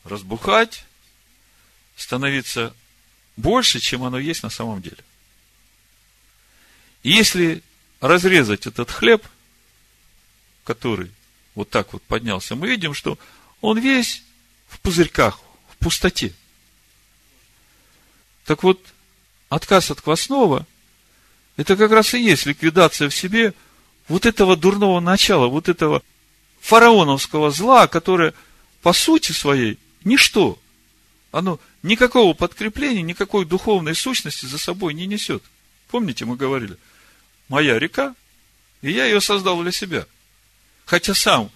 [0.05, 0.85] разбухать,
[1.97, 2.75] становиться
[3.37, 5.03] больше, чем оно есть на самом деле.
[7.03, 7.63] И если
[8.01, 9.25] разрезать этот хлеб,
[10.65, 11.11] который
[11.55, 13.19] вот так вот поднялся, мы видим, что
[13.61, 14.23] он весь
[14.69, 15.41] в пузырьках,
[15.71, 16.33] в пустоте.
[18.45, 18.81] Так вот,
[19.49, 20.67] отказ от квасного,
[21.57, 23.55] это как раз и есть ликвидация в себе
[24.09, 26.03] вот этого дурного начала, вот этого
[26.61, 28.35] фараоновского зла, которое
[28.81, 30.59] по сути своей ничто.
[31.31, 35.43] Оно никакого подкрепления, никакой духовной сущности за собой не несет.
[35.89, 36.77] Помните, мы говорили,
[37.49, 38.15] моя река,
[38.81, 40.07] и я ее создал для себя.
[40.85, 41.51] Хотя сам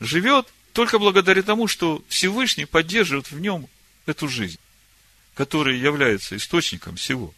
[0.00, 3.68] живет только благодаря тому, что Всевышний поддерживает в нем
[4.06, 4.58] эту жизнь
[5.34, 7.34] который является источником всего.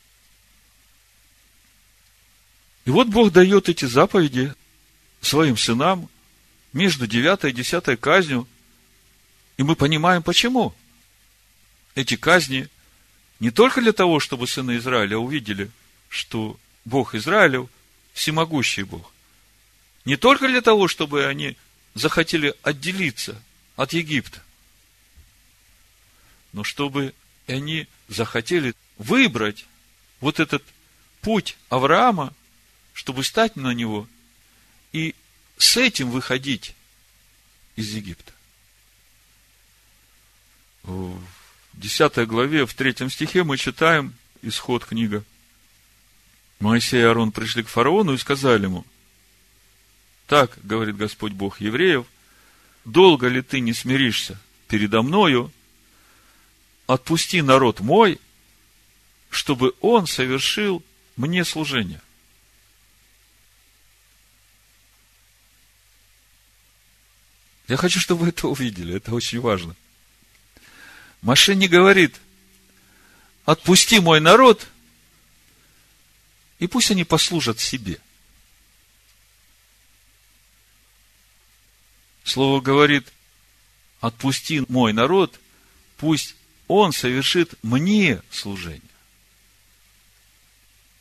[2.84, 4.54] И вот Бог дает эти заповеди
[5.20, 6.08] своим сынам
[6.72, 8.46] между девятой и десятой казнью.
[9.56, 10.74] И мы понимаем, почему.
[11.94, 12.68] Эти казни
[13.40, 15.70] не только для того, чтобы сыны Израиля увидели,
[16.08, 17.68] что Бог Израилев
[18.12, 19.12] всемогущий Бог.
[20.06, 21.56] Не только для того, чтобы они
[21.94, 23.42] захотели отделиться
[23.74, 24.40] от Египта,
[26.52, 27.12] но чтобы
[27.48, 29.66] они захотели выбрать
[30.20, 30.62] вот этот
[31.22, 32.32] путь Авраама,
[32.94, 34.08] чтобы стать на него
[34.92, 35.14] и
[35.58, 36.74] с этим выходить
[37.74, 38.32] из Египта.
[40.84, 41.20] В
[41.74, 45.24] 10 главе, в 3 стихе мы читаем исход книга.
[46.60, 48.86] Моисей и Аарон пришли к фараону и сказали ему,
[50.26, 52.06] так, говорит Господь Бог евреев,
[52.84, 55.52] долго ли ты не смиришься передо мною,
[56.86, 58.20] отпусти народ мой,
[59.30, 60.82] чтобы он совершил
[61.16, 62.00] мне служение.
[67.68, 69.74] Я хочу, чтобы вы это увидели, это очень важно.
[71.22, 72.14] Маше не говорит,
[73.44, 74.68] отпусти мой народ,
[76.58, 78.00] и пусть они послужат себе.
[82.26, 83.12] Слово говорит,
[84.00, 85.38] отпусти мой народ,
[85.96, 86.34] пусть
[86.66, 88.82] он совершит мне служение.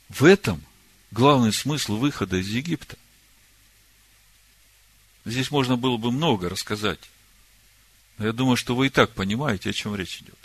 [0.09, 0.63] В этом
[1.09, 2.95] главный смысл выхода из Египта.
[5.25, 6.99] Здесь можно было бы много рассказать.
[8.19, 10.37] Но я думаю, что вы и так понимаете, о чем речь идет.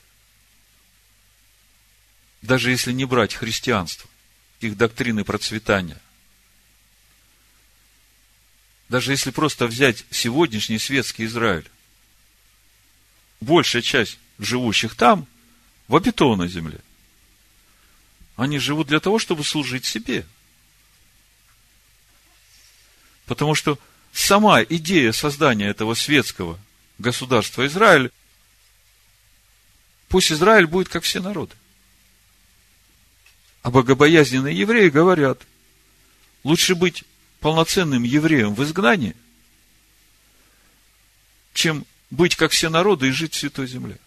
[2.41, 4.09] Даже если не брать христианство,
[4.61, 6.01] их доктрины процветания.
[8.91, 11.65] Даже если просто взять сегодняшний светский Израиль,
[13.41, 15.29] большая часть живущих там
[15.87, 16.81] в обетованной земле,
[18.35, 20.27] они живут для того, чтобы служить себе.
[23.27, 23.79] Потому что
[24.13, 26.59] сама идея создания этого светского
[26.99, 28.11] государства Израиль,
[30.09, 31.55] пусть Израиль будет как все народы.
[33.63, 35.43] А богобоязненные евреи говорят,
[36.43, 37.05] лучше быть
[37.41, 39.17] полноценным евреем в изгнании,
[41.53, 43.99] чем быть как все народы и жить в Святой Земле.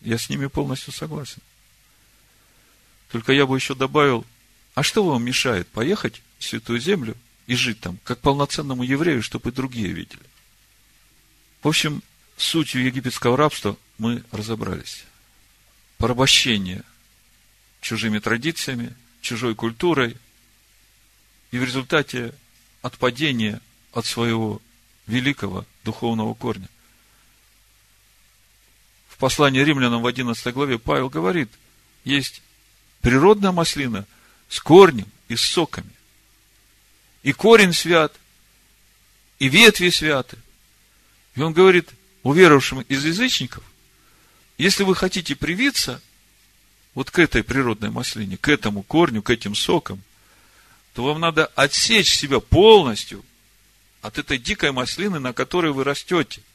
[0.00, 1.42] Я с ними полностью согласен.
[3.10, 4.26] Только я бы еще добавил,
[4.74, 9.50] а что вам мешает поехать в Святую Землю и жить там, как полноценному еврею, чтобы
[9.50, 10.22] и другие видели?
[11.62, 12.02] В общем,
[12.36, 15.04] сутью египетского рабства мы разобрались.
[15.98, 16.82] Порабощение
[17.80, 20.16] чужими традициями, чужой культурой,
[21.50, 22.34] и в результате
[22.82, 23.60] отпадения
[23.92, 24.60] от своего
[25.06, 26.68] великого духовного корня.
[29.08, 31.50] В послании римлянам в 11 главе Павел говорит,
[32.04, 32.42] есть
[33.00, 34.06] природная маслина
[34.48, 35.90] с корнем и с соками.
[37.22, 38.14] И корень свят,
[39.38, 40.38] и ветви святы.
[41.34, 41.88] И он говорит
[42.22, 43.64] уверовавшим из язычников,
[44.58, 46.00] если вы хотите привиться
[46.94, 50.02] вот к этой природной маслине, к этому корню, к этим сокам,
[50.96, 53.24] то вам надо отсечь себя полностью
[54.02, 56.42] от этой дикой маслины, на которой вы растете–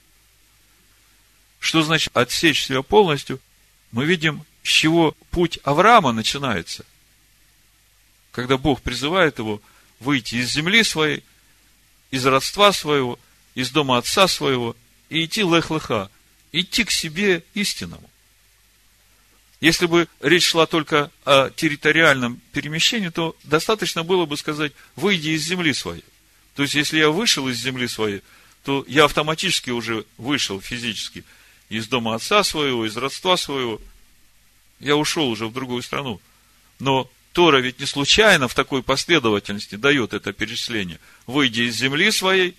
[1.62, 3.40] что значит отсечь себя полностью?
[3.92, 6.84] Мы видим, с чего путь Авраама начинается.
[8.32, 9.62] Когда Бог призывает его
[10.00, 11.24] выйти из земли своей,
[12.10, 13.20] из родства своего,
[13.54, 14.76] из дома отца своего
[15.10, 16.10] и идти лех-леха,
[16.52, 18.10] идти к себе истинному.
[19.62, 25.44] Если бы речь шла только о территориальном перемещении, то достаточно было бы сказать, выйди из
[25.44, 26.04] земли своей.
[26.56, 28.22] То есть, если я вышел из земли своей,
[28.64, 31.24] то я автоматически уже вышел физически–
[31.72, 33.80] из дома отца своего, из родства своего.
[34.82, 36.20] Я ушел уже в другую страну.
[36.80, 41.00] Но Тора ведь не случайно в такой последовательности дает это перечисление.
[41.28, 42.58] Выйди из земли своей,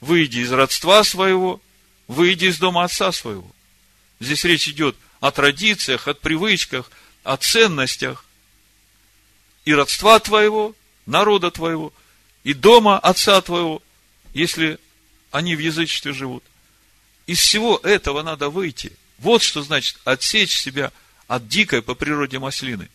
[0.00, 1.60] выйди из родства своего,
[2.06, 3.50] выйди из дома отца своего.
[4.20, 6.90] Здесь речь идет о традициях, о привычках,
[7.22, 8.24] о ценностях
[9.64, 10.74] и родства твоего,
[11.06, 11.92] народа твоего,
[12.44, 13.82] и дома отца твоего,
[14.32, 14.78] если
[15.30, 16.44] они в язычестве живут–
[17.26, 18.92] из всего этого надо выйти.
[19.18, 20.92] Вот что значит отсечь себя
[21.26, 22.88] от дикой по природе маслины.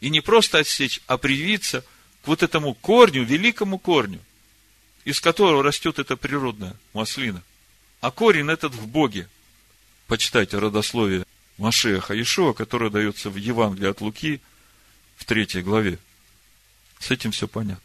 [0.00, 1.82] И не просто отсечь, а привиться
[2.22, 4.20] к вот этому корню, великому корню,
[5.04, 7.42] из которого растет эта природная маслина.
[8.00, 9.28] А корень этот в Боге.
[10.06, 11.24] Почитайте родословие
[11.58, 14.40] Машеха Ишуа, которое дается в Евангелии от Луки
[15.16, 15.98] в третьей главе.
[16.98, 17.82] С этим все понятно.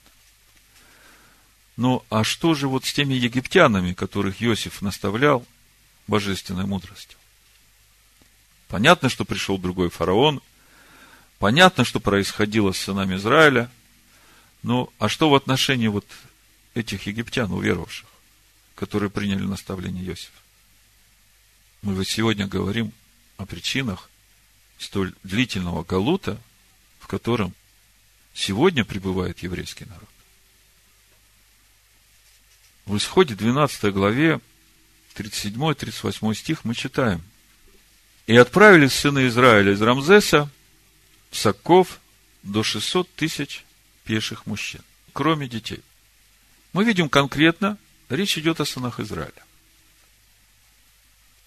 [1.78, 5.45] Ну, а что же вот с теми египтянами, которых Иосиф наставлял,
[6.07, 7.17] божественной мудростью.
[8.67, 10.41] Понятно, что пришел другой фараон,
[11.41, 13.72] Понятно, что происходило с сынами Израиля,
[14.61, 16.05] но а что в отношении вот
[16.76, 18.07] этих египтян, уверовавших,
[18.76, 20.41] которые приняли наставление Иосифа?
[21.82, 22.91] Мы вот сегодня говорим
[23.38, 24.09] о причинах
[24.77, 26.39] столь длительного галута,
[26.99, 27.53] в котором
[28.34, 30.09] сегодня пребывает еврейский народ.
[32.86, 34.39] В исходе 12 главе
[35.15, 37.21] 37-38 стих мы читаем.
[38.27, 40.49] «И отправились сыны Израиля из Рамзеса,
[41.32, 41.99] Саков,
[42.43, 43.65] до 600 тысяч
[44.03, 44.82] пеших мужчин,
[45.13, 45.82] кроме детей».
[46.73, 47.77] Мы видим конкретно,
[48.09, 49.43] речь идет о сынах Израиля.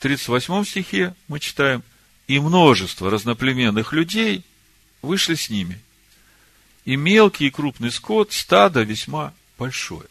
[0.05, 1.83] В 38 стихе мы читаем,
[2.27, 4.45] «И множество разноплеменных людей
[5.01, 5.81] вышли с ними,
[6.85, 10.05] и мелкий и крупный скот, стадо весьма большое».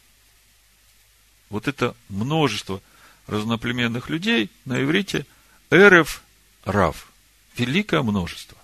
[1.52, 2.82] Вот это множество–
[3.28, 5.28] разноплеменных людей на иврите
[5.70, 6.24] эрев
[6.66, 7.08] рав.
[7.56, 8.58] Великое множество.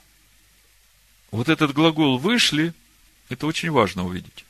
[1.30, 2.74] Вот этот глагол «вышли»–
[3.30, 4.46] это очень важно увидеть.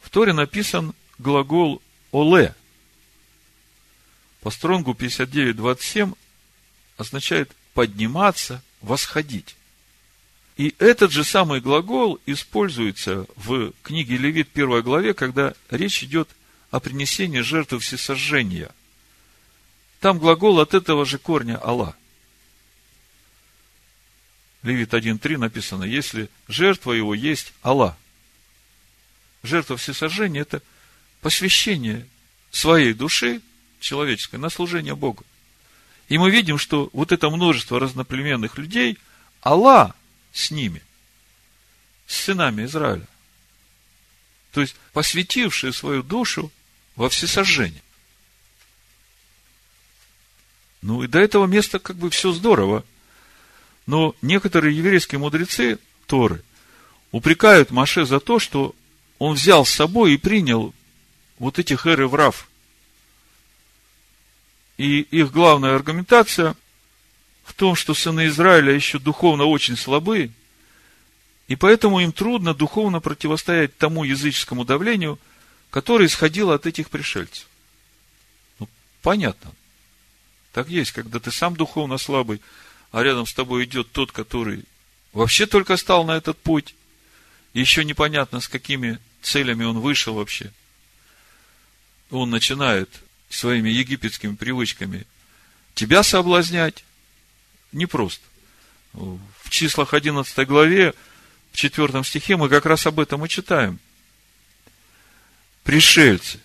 [0.00, 1.82] В Торе написан глагол
[2.12, 2.54] «оле».
[4.40, 6.16] По стронгу 59.27
[6.96, 9.56] означает подниматься, восходить.
[10.56, 16.28] И этот же самый глагол используется в книге Левит, первой главе, когда речь идет
[16.70, 18.70] о принесении жертвы всесожжения.
[20.00, 21.96] Там глагол от этого же корня Алла.
[24.62, 27.96] Левит 1.3 написано, если жертва его есть Алла.
[29.42, 30.62] Жертва всесожжения– это
[31.22, 32.06] посвящение
[32.50, 33.40] своей души
[33.80, 35.24] человеческой на служение Богу.
[36.08, 38.98] И мы видим, что вот это множество разноплеменных людей,
[39.44, 39.94] Алла
[40.32, 40.82] с ними,
[42.06, 43.06] с сынами Израиля.
[44.52, 46.50] То есть, посвятившие свою душу
[46.96, 47.82] во всесожжение.
[50.82, 52.84] Ну и до этого места как бы все здорово.
[53.86, 56.42] Но некоторые еврейские мудрецы Торы
[57.12, 58.74] упрекают Маше за то, что
[59.18, 60.74] он взял с собой и принял
[61.38, 62.49] вот этих эры врав.
[64.80, 66.54] И их главная аргументация
[67.44, 70.30] в том, что сыны Израиля еще духовно очень слабы,
[71.48, 75.18] и поэтому им трудно духовно противостоять тому языческому давлению–
[75.70, 77.46] которое исходило от этих пришельцев.
[78.58, 78.68] Ну,
[79.02, 79.52] понятно.
[80.52, 82.42] Так есть, когда ты сам духовно слабый,
[82.90, 84.64] а рядом с тобой идет тот, который
[85.12, 86.74] вообще только стал на этот путь,
[87.54, 90.52] еще непонятно, с какими целями он вышел вообще.
[92.10, 92.90] Он начинает
[93.30, 95.06] своими египетскими привычками
[95.74, 96.84] тебя соблазнять.
[97.72, 98.24] Непросто.
[98.92, 100.92] В числах 11 главе,
[101.52, 103.78] в 4 стихе мы как раз об этом и читаем–
[105.70, 106.40] пришельцы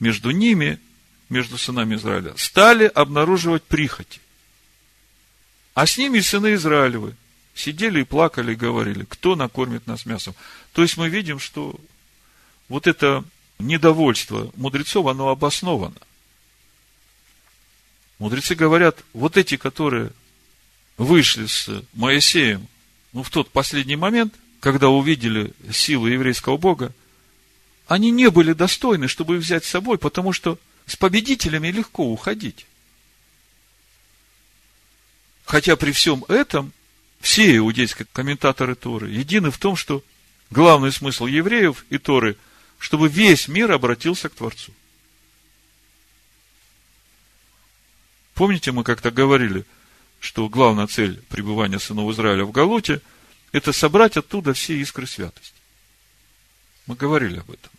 [0.00, 0.80] между ними,
[1.28, 4.20] между сынами Израиля, стали обнаруживать прихоти.
[5.74, 7.14] А с ними сыны Израилевы
[7.54, 10.34] сидели и плакали и говорили, кто накормит нас мясом.
[10.72, 11.78] То есть мы видим, что
[12.68, 13.24] вот это
[13.58, 16.00] недовольство мудрецов, оно обосновано.
[18.18, 20.10] Мудрецы говорят, вот эти, которые
[20.96, 22.68] вышли с Моисеем,
[23.12, 26.92] ну, в тот последний момент, когда увидели силу еврейского Бога,
[27.86, 32.66] они не были достойны, чтобы взять с собой, потому что с победителями легко уходить.
[35.44, 36.72] Хотя при всем этом
[37.20, 40.02] все иудейские комментаторы Торы едины в том, что
[40.50, 42.36] главный смысл евреев и Торы,
[42.78, 44.72] чтобы весь мир обратился к Творцу.
[48.34, 49.64] Помните, мы как-то говорили,
[50.20, 53.00] что главная цель пребывания сынов Израиля в Галуте–
[53.52, 55.54] это собрать оттуда все искры святости.
[56.86, 57.70] Мы говорили об этом.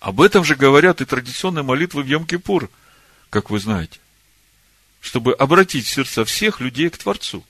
[0.00, 2.70] Об этом же говорят и традиционные молитвы в Йом-Кипур,
[3.28, 3.98] как вы знаете,
[5.00, 7.44] чтобы обратить сердца всех людей к Творцу.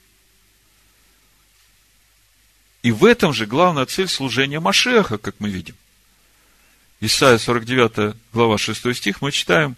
[2.83, 5.77] И в этом же главная цель служения Машеха, как мы видим.
[7.01, 9.77] Исайя 49 глава 6 стих мы читаем.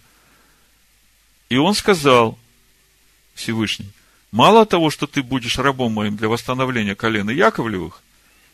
[1.52, 2.38] И он сказал,
[3.34, 3.90] Всевышний,
[4.30, 8.02] мало того, что ты будешь рабом моим для восстановления колена Яковлевых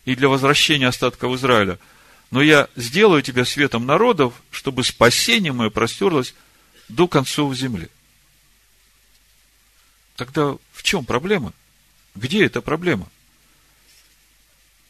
[0.04, 1.78] и для возвращения остатков Израиля–
[2.30, 6.34] но я сделаю тебя светом народов, чтобы спасение мое простерлось
[6.88, 7.88] до концов земли.
[10.16, 11.52] Тогда в чем проблема?
[12.14, 13.08] Где эта проблема?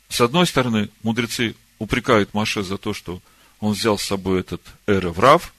[0.08, 3.20] С одной стороны, мудрецы упрекают Маше за то, что
[3.60, 5.52] он взял с собой этот Эреврав,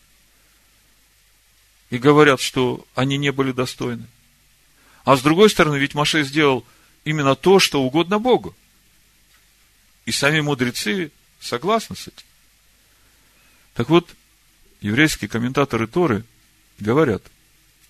[1.90, 4.06] и говорят, что они не были достойны.
[5.06, 6.66] А с другой стороны, ведь Маше сделал
[7.04, 8.56] именно то, что угодно Богу.
[10.06, 12.26] И сами мудрецы согласны с этим.
[13.74, 14.10] Так вот,
[14.82, 16.24] еврейские комментаторы Торы
[16.80, 17.24] говорят,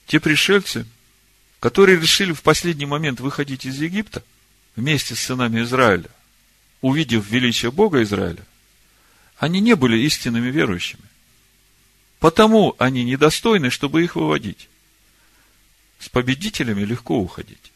[0.06, 0.86] те пришельцы,
[1.60, 4.24] которые решили в последний момент выходить из Египта,
[4.76, 6.10] вместе с сынами Израиля,
[6.82, 8.45] увидев величие Бога Израиля,
[9.38, 11.09] они не были истинными верующими.
[12.20, 14.70] Потому они недостойны, чтобы их выводить.
[15.99, 17.72] С победителями легко уходить.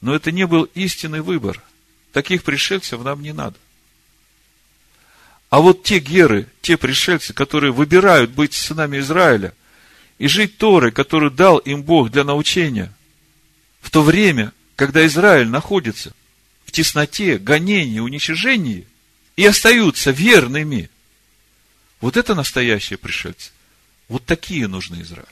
[0.00, 1.62] Но это не был истинный выбор.
[2.12, 3.56] Таких пришельцев нам не надо.
[5.50, 9.54] А вот те геры, те пришельцы, которые выбирают быть сынами Израиля
[10.18, 12.92] и жить Торой, которую дал им Бог для научения,
[13.80, 16.12] в то время, когда Израиль находится
[16.64, 18.86] в тесноте, гонении, уничижении,
[19.36, 20.90] и остаются верными.
[22.00, 23.50] Вот это настоящие пришельцы.
[24.08, 25.26] Вот такие нужны Израилю.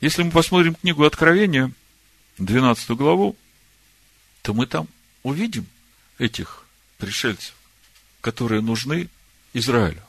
[0.00, 1.72] Если мы посмотрим книгу Откровения,
[2.38, 3.36] 12 главу,
[4.42, 4.88] то мы там
[5.22, 5.66] увидим
[6.18, 6.64] этих
[6.98, 7.54] пришельцев,
[8.20, 9.08] которые нужны
[9.54, 10.02] Израилю.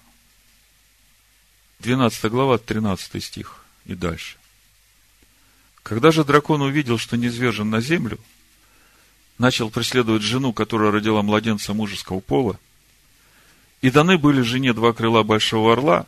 [1.79, 4.37] 12 глава, 13 стих и дальше.
[5.83, 8.19] Когда же дракон увидел, что низвержен на землю,
[9.37, 12.59] начал преследовать жену, которая родила младенца мужеского пола,
[13.81, 16.05] и даны были жене два крыла большого орла,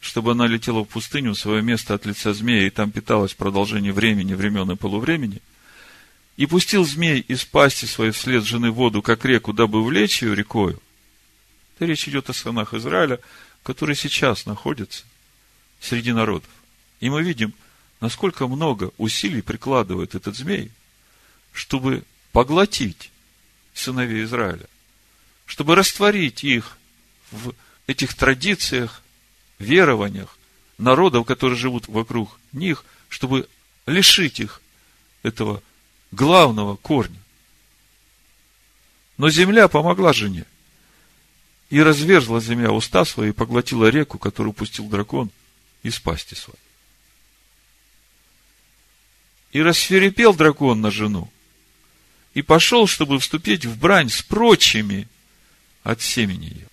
[0.00, 3.36] чтобы она летела в пустыню в свое место от лица змея, и там питалась в
[3.36, 5.40] продолжении времени, времен и полувремени,
[6.36, 10.80] и пустил змей из пасти своей вслед жены воду, как реку, дабы влечь ее рекою.
[11.76, 13.20] Это речь идет о сынах Израиля,
[13.62, 15.04] которые сейчас находятся
[15.80, 16.50] среди народов.
[17.00, 17.54] И мы видим,
[18.00, 20.70] насколько много усилий прикладывает этот змей,
[21.52, 22.04] чтобы
[22.36, 23.10] поглотить
[23.72, 24.66] сыновей Израиля,
[25.46, 26.76] чтобы растворить их
[27.30, 27.54] в
[27.86, 29.02] этих традициях,
[29.58, 30.36] верованиях
[30.76, 33.48] народов, которые живут вокруг них, чтобы
[33.86, 34.60] лишить их
[35.22, 35.62] этого
[36.10, 37.18] главного корня.
[39.16, 40.44] Но земля помогла жене.
[41.70, 45.30] И разверзла земля уста свои и поглотила реку, которую пустил дракон
[45.82, 46.58] из пасти своей.
[49.52, 51.32] И рассверепел дракон на жену,
[52.36, 55.08] и пошел, чтобы вступить в брань с прочими
[55.82, 56.68] от семени ее,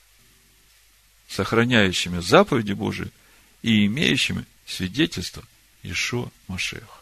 [1.29, 3.09] сохраняющими заповеди Божии
[3.61, 5.41] и имеющими свидетельство
[5.81, 6.99] Ишо Машеха.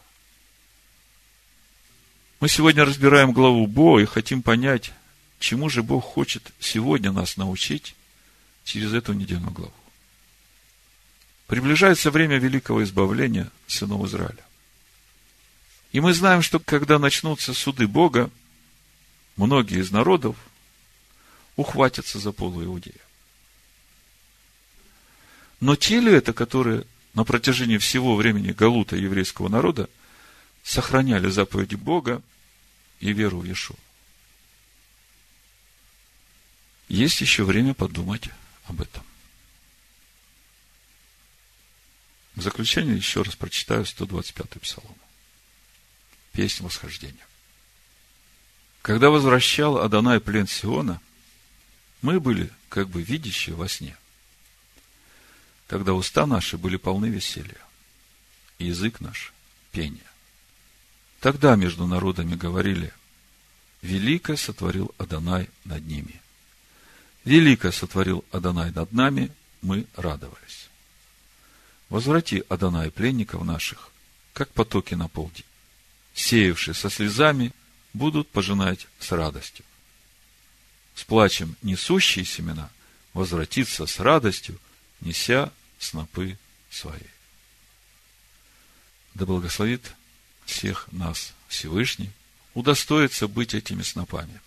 [2.38, 4.92] Мы сегодня разбираем главу Бо и хотим понять,
[5.40, 7.96] чему же Бог хочет сегодня нас научить
[8.62, 9.74] через эту недельную главу.
[11.48, 14.44] Приближается время великого избавления сынов Израиля.
[15.90, 18.30] И мы знаем, что когда начнутся суды Бога,
[19.36, 20.36] многие из народов
[21.56, 22.94] ухватятся за полу Иудея.
[25.60, 29.88] Но те ли это, которые на протяжении всего времени Галута еврейского народа
[30.62, 32.22] сохраняли заповеди Бога
[33.00, 33.76] и веру в Иешуа?
[36.88, 38.28] Есть еще время подумать
[38.64, 39.04] об этом.
[42.34, 44.96] В заключение еще раз прочитаю 125-й псалом.
[46.32, 47.26] Песнь восхождения.
[48.82, 51.00] Когда возвращал Адонай плен Сиона,
[52.02, 53.96] мы были как бы видящие во сне.
[55.68, 57.62] Тогда уста наши были полны веселья,
[58.58, 59.32] и язык наш–
[59.72, 60.00] пения.
[61.20, 62.92] Тогда между народами говорили,
[63.82, 66.20] Великое сотворил Адонай над ними.
[67.24, 69.30] Великое сотворил Адонай над нами,
[69.60, 70.68] мы радовались.
[71.88, 73.92] Возврати, Адонай, пленников наших,
[74.32, 75.44] как потоки на полдень,
[76.14, 77.52] сеявшие со слезами
[77.92, 79.64] будут пожинать с радостью.
[80.94, 82.70] С плачем несущие семена
[83.14, 84.58] возвратится с радостью,
[85.00, 86.38] неся снопы
[86.70, 87.00] свои.
[89.14, 89.94] Да благословит
[90.44, 92.10] всех нас Всевышний,
[92.54, 94.40] удостоится быть этими снопами.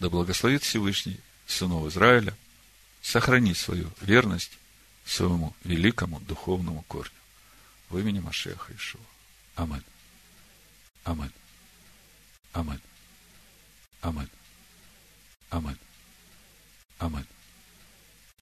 [0.00, 2.36] Да благословит Всевышний сынов Израиля,
[3.02, 4.52] сохранить свою верность
[5.04, 7.12] своему великому духовному корню.
[7.90, 9.00] В имени Машеха Ишуа.
[9.54, 9.84] Аминь.
[11.04, 11.30] Аминь.
[12.54, 12.80] aman,
[14.02, 14.28] aman,
[15.50, 15.78] aman,
[17.00, 17.33] aman.